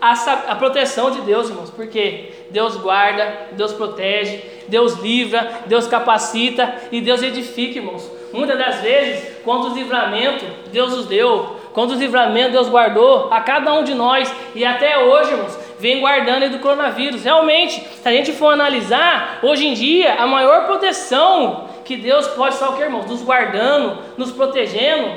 [0.06, 1.68] A, a proteção de Deus, irmãos.
[1.70, 2.32] Por quê?
[2.50, 8.08] Deus guarda, Deus protege, Deus livra, Deus capacita e Deus edifica, irmãos.
[8.32, 13.82] Muitas das vezes, quantos livramentos Deus nos deu, quantos livramentos Deus guardou a cada um
[13.82, 17.24] de nós e até hoje, irmãos, vem guardando aí do coronavírus.
[17.24, 22.54] Realmente, se a gente for analisar, hoje em dia, a maior proteção que Deus pode
[22.54, 23.06] estar, o que, irmãos?
[23.06, 25.08] Nos guardando, nos protegendo,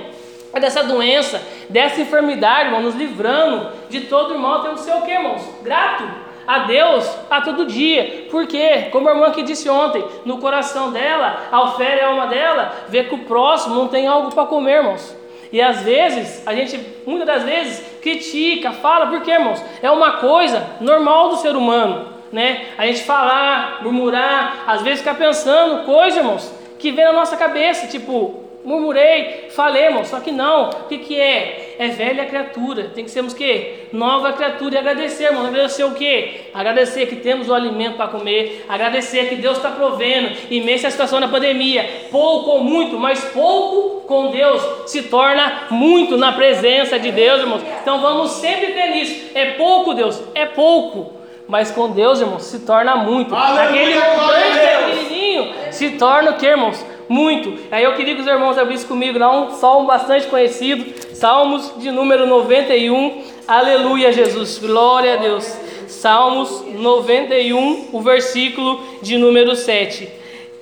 [0.53, 4.61] dessa doença, dessa enfermidade, irmão, nos livrando de todo mal.
[4.61, 5.43] Temos que ser o que, irmãos?
[5.61, 6.03] Grato
[6.49, 8.25] a Deus a todo dia.
[8.31, 12.73] Porque, como a irmã que disse ontem, no coração dela, a oferta a alma dela,
[12.87, 15.15] vê que o próximo não tem algo para comer, irmãos.
[15.51, 20.65] E às vezes, a gente, muitas das vezes, critica, fala, porque, irmãos, é uma coisa
[20.81, 22.65] normal do ser humano, né?
[22.77, 27.87] A gente falar, murmurar, às vezes ficar pensando coisas, irmãos, que vem na nossa cabeça,
[27.87, 30.69] tipo, murmurei, falei, irmão, só que não.
[30.69, 31.75] O que, que é?
[31.79, 32.91] É velha criatura.
[32.93, 33.87] Tem que sermos o quê?
[33.93, 34.75] Nova criatura.
[34.75, 35.45] E agradecer, irmão.
[35.45, 36.41] Agradecer o quê?
[36.53, 38.65] Agradecer que temos o alimento para comer.
[38.67, 40.35] Agradecer que Deus está provendo.
[40.49, 45.67] E mesmo a situação da pandemia, pouco ou muito, mas pouco com Deus se torna
[45.69, 47.61] muito na presença de Deus, irmãos.
[47.81, 49.31] Então vamos sempre ter nisso.
[49.33, 51.19] É pouco, Deus, é pouco.
[51.47, 53.35] Mas com Deus, irmãos, se torna muito.
[53.35, 56.85] Aquele grande pequenininho se torna o que, irmãos?
[57.09, 57.57] Muito.
[57.71, 60.85] Aí eu queria que os irmãos abrissem comigo lá um salmo bastante conhecido,
[61.19, 63.23] Salmos de número 91.
[63.45, 64.57] Aleluia, Jesus.
[64.57, 65.45] Glória a Deus.
[65.85, 70.07] Salmos 91, o versículo de número 7.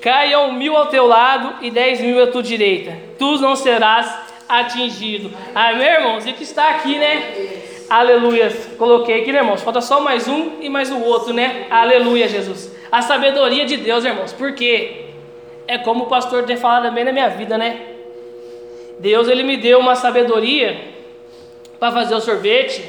[0.01, 2.97] Caiam mil ao teu lado e dez mil à tua direita.
[3.19, 4.11] Tu não serás
[4.49, 5.29] atingido.
[5.53, 6.25] Amém, irmãos?
[6.25, 7.35] E que está aqui, né?
[7.87, 8.51] Aleluia.
[8.79, 9.61] Coloquei aqui, né, irmãos?
[9.61, 11.67] Falta só mais um e mais o outro, né?
[11.69, 12.75] Aleluia, Jesus.
[12.91, 14.33] A sabedoria de Deus, irmãos.
[14.33, 15.07] Por quê?
[15.68, 17.82] É como o pastor tem falado também na minha vida, né?
[18.99, 20.80] Deus, ele me deu uma sabedoria
[21.80, 22.84] para fazer o sorvete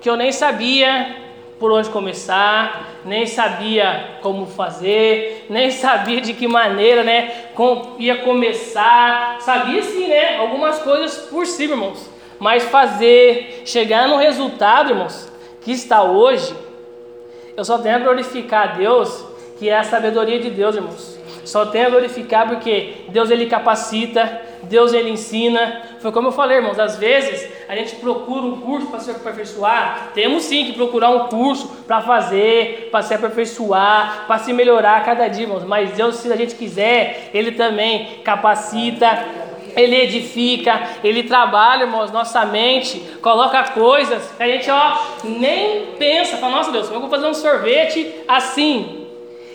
[0.00, 1.24] que eu nem sabia
[1.58, 7.46] por onde começar, nem sabia como fazer, nem sabia de que maneira, né,
[7.98, 9.40] ia começar.
[9.40, 12.10] Sabia sim, né, algumas coisas por si, irmãos.
[12.38, 16.54] Mas fazer, chegar no resultado, irmãos, que está hoje,
[17.56, 19.24] eu só tenho a glorificar a Deus,
[19.58, 21.15] que é a sabedoria de Deus, irmãos.
[21.46, 25.82] Só tenho a glorificar porque Deus ele capacita, Deus ele ensina.
[26.00, 30.10] Foi como eu falei, irmãos, às vezes a gente procura um curso para se aperfeiçoar.
[30.12, 35.00] Temos sim que procurar um curso para fazer, para se aperfeiçoar, para se melhorar a
[35.00, 35.64] cada dia, irmãos.
[35.64, 39.24] Mas Deus, se a gente quiser, Ele também capacita,
[39.76, 46.38] ele edifica, ele trabalha, irmãos, nossa mente, coloca coisas que a gente ó, nem pensa,
[46.38, 49.05] fala, nossa Deus, eu vou fazer um sorvete assim.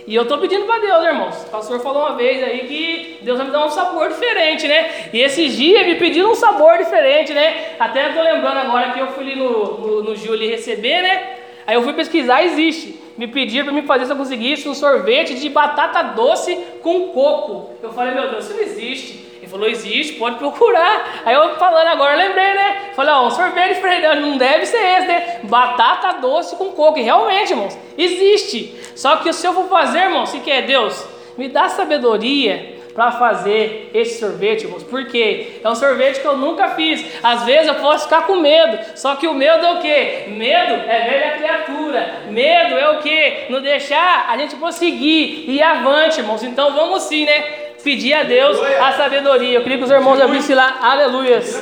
[0.08, 1.44] E eu estou pedindo para Deus, irmãos.
[1.44, 5.10] O pastor falou uma vez aí que Deus vai me dar um sabor diferente, né?
[5.14, 7.76] E esses dias me pediram um sabor diferente, né?
[7.80, 11.36] Até estou lembrando agora que eu fui ali no, no, no Gil ali receber, né?
[11.68, 13.00] Aí eu fui pesquisar, existe.
[13.18, 17.76] Me pediram para me fazer se eu conseguisse um sorvete de batata doce com coco.
[17.84, 21.22] Eu falei, meu Deus, isso não existe falou, existe, pode procurar.
[21.26, 22.92] Aí eu falando agora, lembrei, né?
[22.96, 25.40] Falei, ó, um sorvete diferente, não deve ser esse, né?
[25.44, 26.98] Batata doce com coco.
[26.98, 28.76] E realmente, irmãos, existe.
[28.96, 31.06] Só que se eu for fazer, irmãos, se quer Deus,
[31.38, 34.84] me dá sabedoria para fazer esse sorvete, irmãos.
[34.84, 37.06] Porque é um sorvete que eu nunca fiz.
[37.24, 38.80] Às vezes eu posso ficar com medo.
[38.96, 40.26] Só que o medo é o quê?
[40.28, 42.22] Medo é velha criatura.
[42.30, 43.46] Medo é o quê?
[43.50, 46.44] Não deixar a gente prosseguir e avante, irmãos.
[46.44, 47.71] Então vamos sim, né?
[47.84, 49.58] Pedir a Deus a sabedoria.
[49.58, 51.56] Eu queria que os irmãos abrissem lá, aleluias.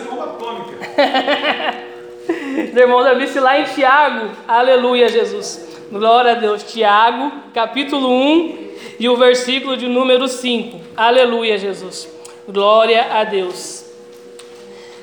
[2.71, 5.67] os irmãos abrissem lá em Tiago, aleluia, Jesus.
[5.91, 6.63] Glória a Deus.
[6.63, 10.79] Tiago, capítulo 1 e o versículo de número 5.
[10.95, 12.07] Aleluia, Jesus.
[12.47, 13.85] Glória a Deus.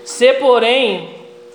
[0.05, 1.11] Se, porém,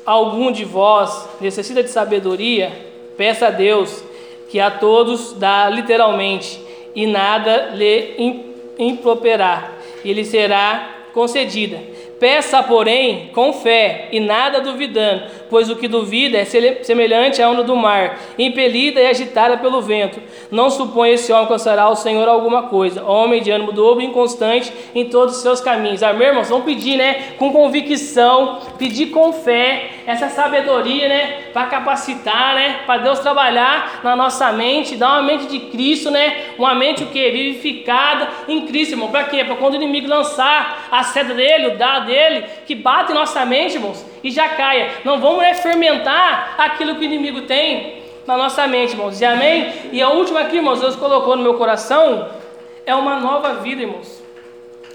[0.05, 2.71] algum de vós necessita de sabedoria,
[3.15, 4.03] peça a Deus,
[4.49, 6.59] que a todos dá literalmente,
[6.93, 9.71] e nada lhe impede improperá,
[10.03, 11.79] e lhe será concedida.
[12.19, 17.63] Peça, porém, com fé e nada duvidando, pois o que duvida é semelhante à onda
[17.63, 20.21] do mar, impelida e agitada pelo vento.
[20.51, 23.03] Não supõe esse homem alcançará ao Senhor alguma coisa.
[23.03, 26.03] Homem de ânimo dobro e inconstante em todos os seus caminhos.
[26.03, 26.49] Amém, irmãos?
[26.49, 27.33] Vamos pedir, né?
[27.39, 31.39] Com convicção, pedir com fé, essa sabedoria, né?
[31.53, 32.79] Para capacitar, né?
[32.85, 36.45] Para Deus trabalhar na nossa mente, dar uma mente de Cristo, né?
[36.57, 37.29] Uma mente o que?
[37.29, 39.11] Vivificada em Cristo, irmão.
[39.11, 39.43] Para quê?
[39.43, 43.45] Para quando o inimigo lançar a seta dele, o dado dele, que bate em nossa
[43.45, 44.89] mente, irmãos, e já caia.
[45.03, 49.19] Não vamos né, fermentar aquilo que o inimigo tem na nossa mente, irmãos.
[49.19, 49.71] E amém?
[49.91, 52.29] E a última aqui, irmãos, Deus colocou no meu coração,
[52.85, 54.21] é uma nova vida, irmãos.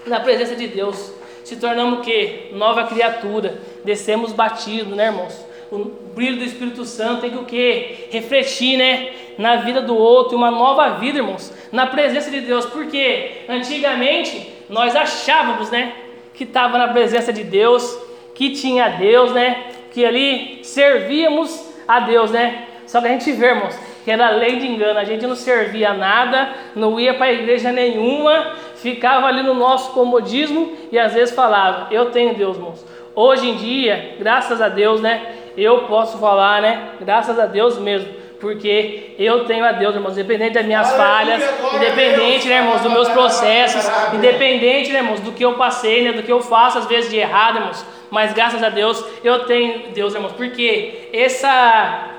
[0.05, 1.13] Na presença de Deus.
[1.43, 2.49] Se tornamos o quê?
[2.51, 3.61] Nova criatura.
[3.87, 5.45] Descemos batidos, né, irmãos?
[5.71, 5.79] O
[6.13, 8.09] brilho do Espírito Santo tem que o quê?
[8.11, 9.11] Refletir, né?
[9.37, 11.53] Na vida do outro, uma nova vida, irmãos.
[11.71, 12.65] Na presença de Deus.
[12.65, 15.93] Porque antigamente nós achávamos, né?
[16.37, 17.99] que estava na presença de Deus,
[18.35, 19.65] que tinha Deus, né?
[19.91, 22.67] Que ali servíamos a Deus, né?
[22.85, 25.93] Só que a gente vê, irmãos, que era lei de engano, a gente não servia
[25.93, 31.91] nada, não ia para igreja nenhuma, ficava ali no nosso comodismo e às vezes falava:
[31.91, 32.85] Eu tenho Deus, irmãos.
[33.19, 35.33] Hoje em dia, graças a Deus, né?
[35.57, 36.89] Eu posso falar, né?
[37.01, 41.43] Graças a Deus mesmo porque eu tenho a Deus, irmãos, independente das minhas falhas,
[41.73, 46.21] independente, né, irmãos, dos meus processos, independente, né, irmãos, do que eu passei, né, do
[46.21, 50.13] que eu faço às vezes de errado, irmãos, mas graças a Deus eu tenho Deus,
[50.13, 52.09] irmãos, porque essa,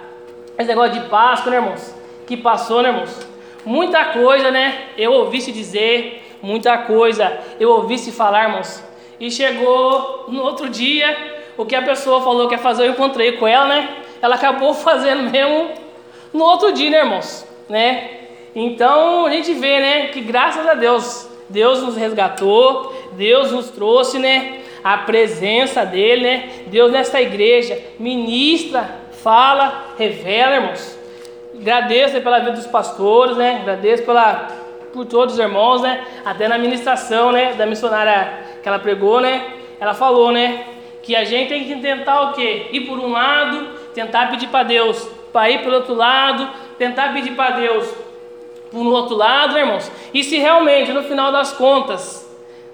[0.58, 1.94] esse negócio de Páscoa, né, irmãos,
[2.26, 3.16] que passou, né, irmãos,
[3.64, 8.87] muita coisa, né, eu ouvi se dizer, muita coisa eu ouvi se falar, irmãos,
[9.20, 11.16] e chegou no outro dia,
[11.56, 13.88] o que a pessoa falou que ia fazer, eu encontrei com ela, né,
[14.22, 15.70] ela acabou fazendo mesmo
[16.32, 17.46] no outro dia, né, irmãos?
[17.68, 18.10] Né?
[18.54, 24.18] Então a gente vê, né, que graças a Deus, Deus nos resgatou, Deus nos trouxe,
[24.18, 26.48] né, a presença dele, né?
[26.68, 28.88] Deus nesta igreja ministra,
[29.22, 30.98] fala, revela, irmãos.
[31.60, 33.58] Agradeço pela vida dos pastores, né?
[33.62, 34.48] Agradeço pela
[34.92, 36.04] por todos os irmãos, né?
[36.24, 39.44] Até na ministração, né, da missionária que ela pregou, né?
[39.80, 40.64] Ela falou, né,
[41.02, 42.66] Que a gente tem que tentar o quê?
[42.72, 47.32] Ir por um lado, tentar pedir para Deus, para ir pelo outro lado, tentar pedir
[47.32, 47.88] para Deus
[48.70, 49.90] por um outro lado, né, irmãos.
[50.12, 52.28] E se realmente no final das contas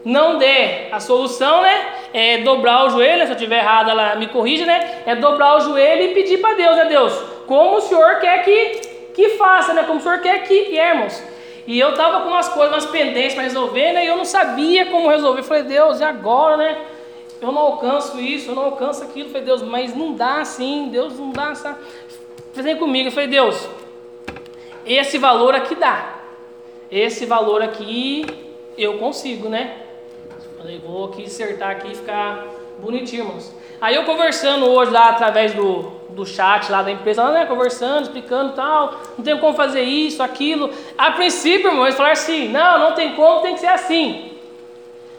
[0.04, 1.86] não der a solução, né?
[2.12, 5.02] É dobrar o joelho, se eu estiver errado, ela me corrige, né?
[5.06, 7.12] É dobrar o joelho e pedir para Deus, né, Deus?
[7.46, 8.80] Como o Senhor quer que,
[9.14, 9.84] que faça, né?
[9.84, 11.33] Como o Senhor quer que, que é, irmãos.
[11.66, 14.04] E eu tava com umas coisas, umas pendências para resolver, né?
[14.04, 15.40] E eu não sabia como resolver.
[15.40, 16.84] Eu falei, Deus, e agora, né?
[17.40, 19.28] Eu não alcanço isso, eu não alcanço aquilo.
[19.28, 21.78] Eu falei, Deus, mas não dá assim, Deus não dá essa.
[22.52, 23.08] Fazem comigo.
[23.08, 23.68] Eu falei, Deus,
[24.84, 26.20] esse valor aqui dá.
[26.90, 28.26] Esse valor aqui
[28.76, 29.78] eu consigo, né?
[30.58, 32.46] Falei, vou aqui acertar aqui e ficar
[32.78, 33.54] bonitinho, irmãos.
[33.80, 38.04] Aí eu conversando hoje lá através do, do chat lá da empresa, lá, né, conversando,
[38.04, 40.70] explicando tal, não tem como fazer isso, aquilo.
[40.96, 44.32] A princípio, irmãos, eles falaram assim, não, não tem como, tem que ser assim.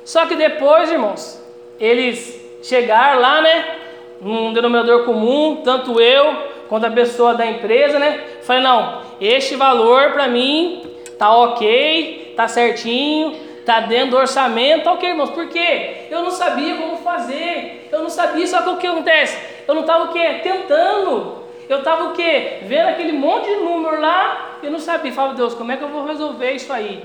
[0.04, 1.42] Só que depois, irmãos,
[1.80, 3.76] eles chegaram lá, né,
[4.22, 10.12] num denominador comum, tanto eu quanto a pessoa da empresa, né, falei, não, este valor
[10.14, 10.82] para mim
[11.18, 15.32] tá ok, tá certinho, Está dentro do orçamento, ok, irmãos?
[15.32, 16.06] Por quê?
[16.12, 17.90] Eu não sabia como fazer.
[17.92, 19.36] Eu não sabia, só que o que acontece?
[19.68, 20.40] Eu não estava o quê?
[20.44, 21.38] Tentando.
[21.68, 22.60] Eu estava o quê?
[22.62, 25.12] Vendo aquele monte de número lá, eu não sabia.
[25.12, 27.04] Falava, Deus, como é que eu vou resolver isso aí?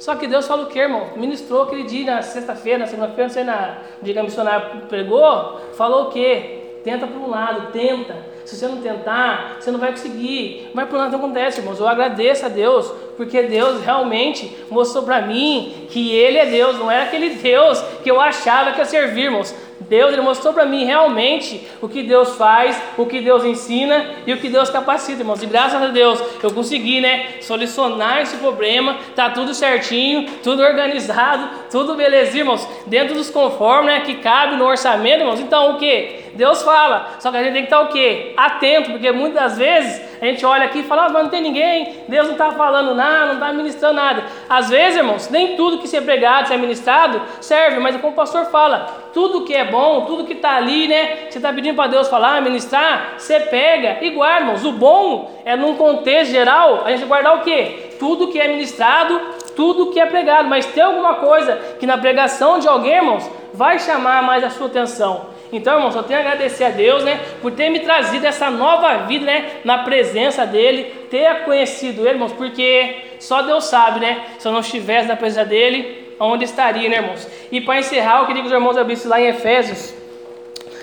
[0.00, 1.10] Só que Deus falou o quê, irmão?
[1.14, 3.78] Ministrou aquele dia na sexta-feira, na segunda-feira, não sei na
[4.20, 6.80] a missionária pregou, falou o quê?
[6.82, 8.16] Tenta para um lado, tenta.
[8.44, 10.70] Se você não tentar, você não vai conseguir.
[10.74, 11.80] Mas por nada acontece, irmãos.
[11.80, 16.90] Eu agradeço a Deus, porque Deus realmente mostrou para mim que Ele é Deus, não
[16.90, 19.54] era aquele Deus que eu achava que ia servir, irmãos.
[19.88, 24.32] Deus ele mostrou para mim realmente o que Deus faz, o que Deus ensina e
[24.32, 25.42] o que Deus capacita, irmãos.
[25.42, 28.96] E graças a Deus eu consegui, né, solucionar esse problema.
[29.14, 32.66] Tá tudo certinho, tudo organizado, tudo beleza, irmãos.
[32.86, 35.40] Dentro dos conformes, né, que cabe no orçamento, irmãos.
[35.40, 36.24] Então o que?
[36.34, 37.16] Deus fala.
[37.20, 38.32] Só que a gente tem que estar o quê?
[38.36, 42.04] Atento, porque muitas vezes a gente olha aqui e fala, ah, mas não tem ninguém,
[42.08, 44.24] Deus não está falando nada, não está ministrando nada.
[44.48, 48.12] Às vezes, irmãos, nem tudo que se é pregado, se é ministrado, serve, mas como
[48.12, 51.26] o pastor fala, tudo que é bom, tudo que está ali, né?
[51.30, 54.64] Você está pedindo para Deus falar, ministrar, você pega e guarda, irmãos.
[54.64, 57.96] O bom é num contexto geral, a gente guardar o quê?
[57.98, 59.20] Tudo que é ministrado,
[59.54, 63.78] tudo que é pregado, mas tem alguma coisa que na pregação de alguém, irmãos, vai
[63.78, 65.33] chamar mais a sua atenção.
[65.54, 69.06] Então, irmãos, eu tenho a agradecer a Deus, né, por ter me trazido essa nova
[69.06, 74.48] vida, né, na presença dele, ter conhecido ele, irmãos, porque só Deus sabe, né, se
[74.48, 77.28] eu não estivesse na presença dele, onde estaria, né, irmãos?
[77.52, 79.94] E para encerrar, eu queria que os irmãos abrissem lá em Efésios.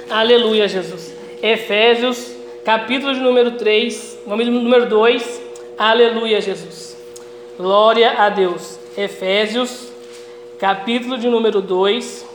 [0.09, 1.13] Aleluia, Jesus.
[1.43, 5.41] Efésios, capítulo de número 3, número 2.
[5.77, 6.97] Aleluia, Jesus.
[7.57, 8.79] Glória a Deus.
[8.97, 9.91] Efésios,
[10.57, 12.30] capítulo de número 2.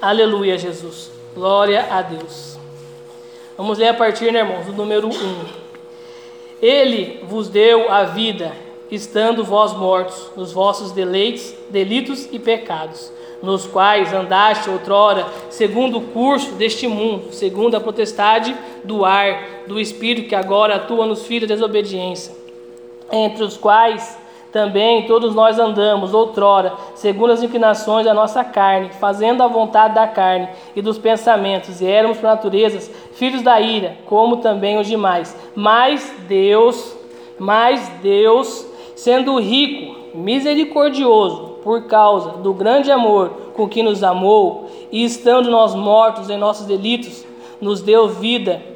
[0.00, 1.10] Aleluia, Jesus.
[1.34, 2.58] Glória a Deus.
[3.56, 5.12] Vamos ler a partir, né, irmãos, do número 1.
[6.60, 8.52] Ele vos deu a vida,
[8.90, 13.10] estando vós mortos nos vossos deleites, delitos e pecados,
[13.42, 19.80] nos quais andaste outrora, segundo o curso deste mundo, segundo a potestade do ar, do
[19.80, 22.34] espírito que agora atua nos filhos da desobediência,
[23.10, 24.18] entre os quais
[24.52, 30.06] também todos nós andamos, outrora, segundo as inclinações da nossa carne, fazendo a vontade da
[30.06, 35.36] carne e dos pensamentos, e éramos por natureza filhos da ira, como também os demais.
[35.54, 36.96] Mas Deus,
[37.38, 45.04] mas Deus, sendo rico, misericordioso, por causa do grande amor com que nos amou, e
[45.04, 47.24] estando nós mortos em nossos delitos,
[47.60, 48.75] nos deu vida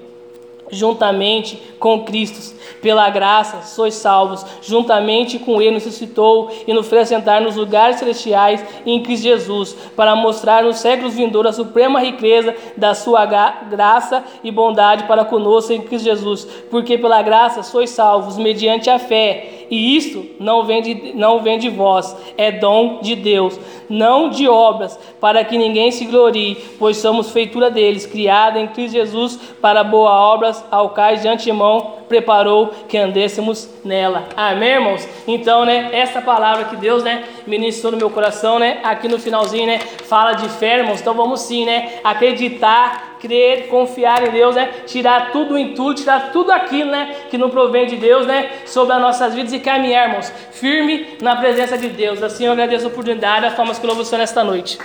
[0.70, 2.58] juntamente com Cristo.
[2.80, 7.96] Pela graça sois salvos, juntamente com Ele nos ressuscitou e nos fez sentar nos lugares
[7.96, 14.24] celestiais em Cristo Jesus, para mostrar nos séculos vindouros a suprema riqueza da sua graça
[14.42, 16.44] e bondade para conosco em Cristo Jesus.
[16.70, 19.59] Porque pela graça sois salvos, mediante a fé.
[19.70, 23.58] E isto não vem, de, não vem de vós, é dom de Deus,
[23.88, 28.94] não de obras, para que ninguém se glorie, pois somos feitura deles, criada em Cristo
[28.94, 34.28] Jesus para boas obras, ao quais de antemão preparou que andêssemos nela.
[34.36, 35.08] Amém, irmãos?
[35.28, 39.66] Então, né, essa palavra que Deus, né, ministrou no meu coração, né, aqui no finalzinho,
[39.66, 41.00] né, fala de fé, irmãos.
[41.00, 46.32] Então vamos sim, né, acreditar, crer, confiar em Deus, né, tirar tudo o intuito, tirar
[46.32, 50.08] tudo aquilo, né, que não provém de Deus, né, sobre as nossas vidas e caminhar,
[50.08, 52.22] irmãos, firme na presença de Deus.
[52.22, 54.78] Assim eu agradeço a oportunidade, a forma que louvo o Senhor nesta noite.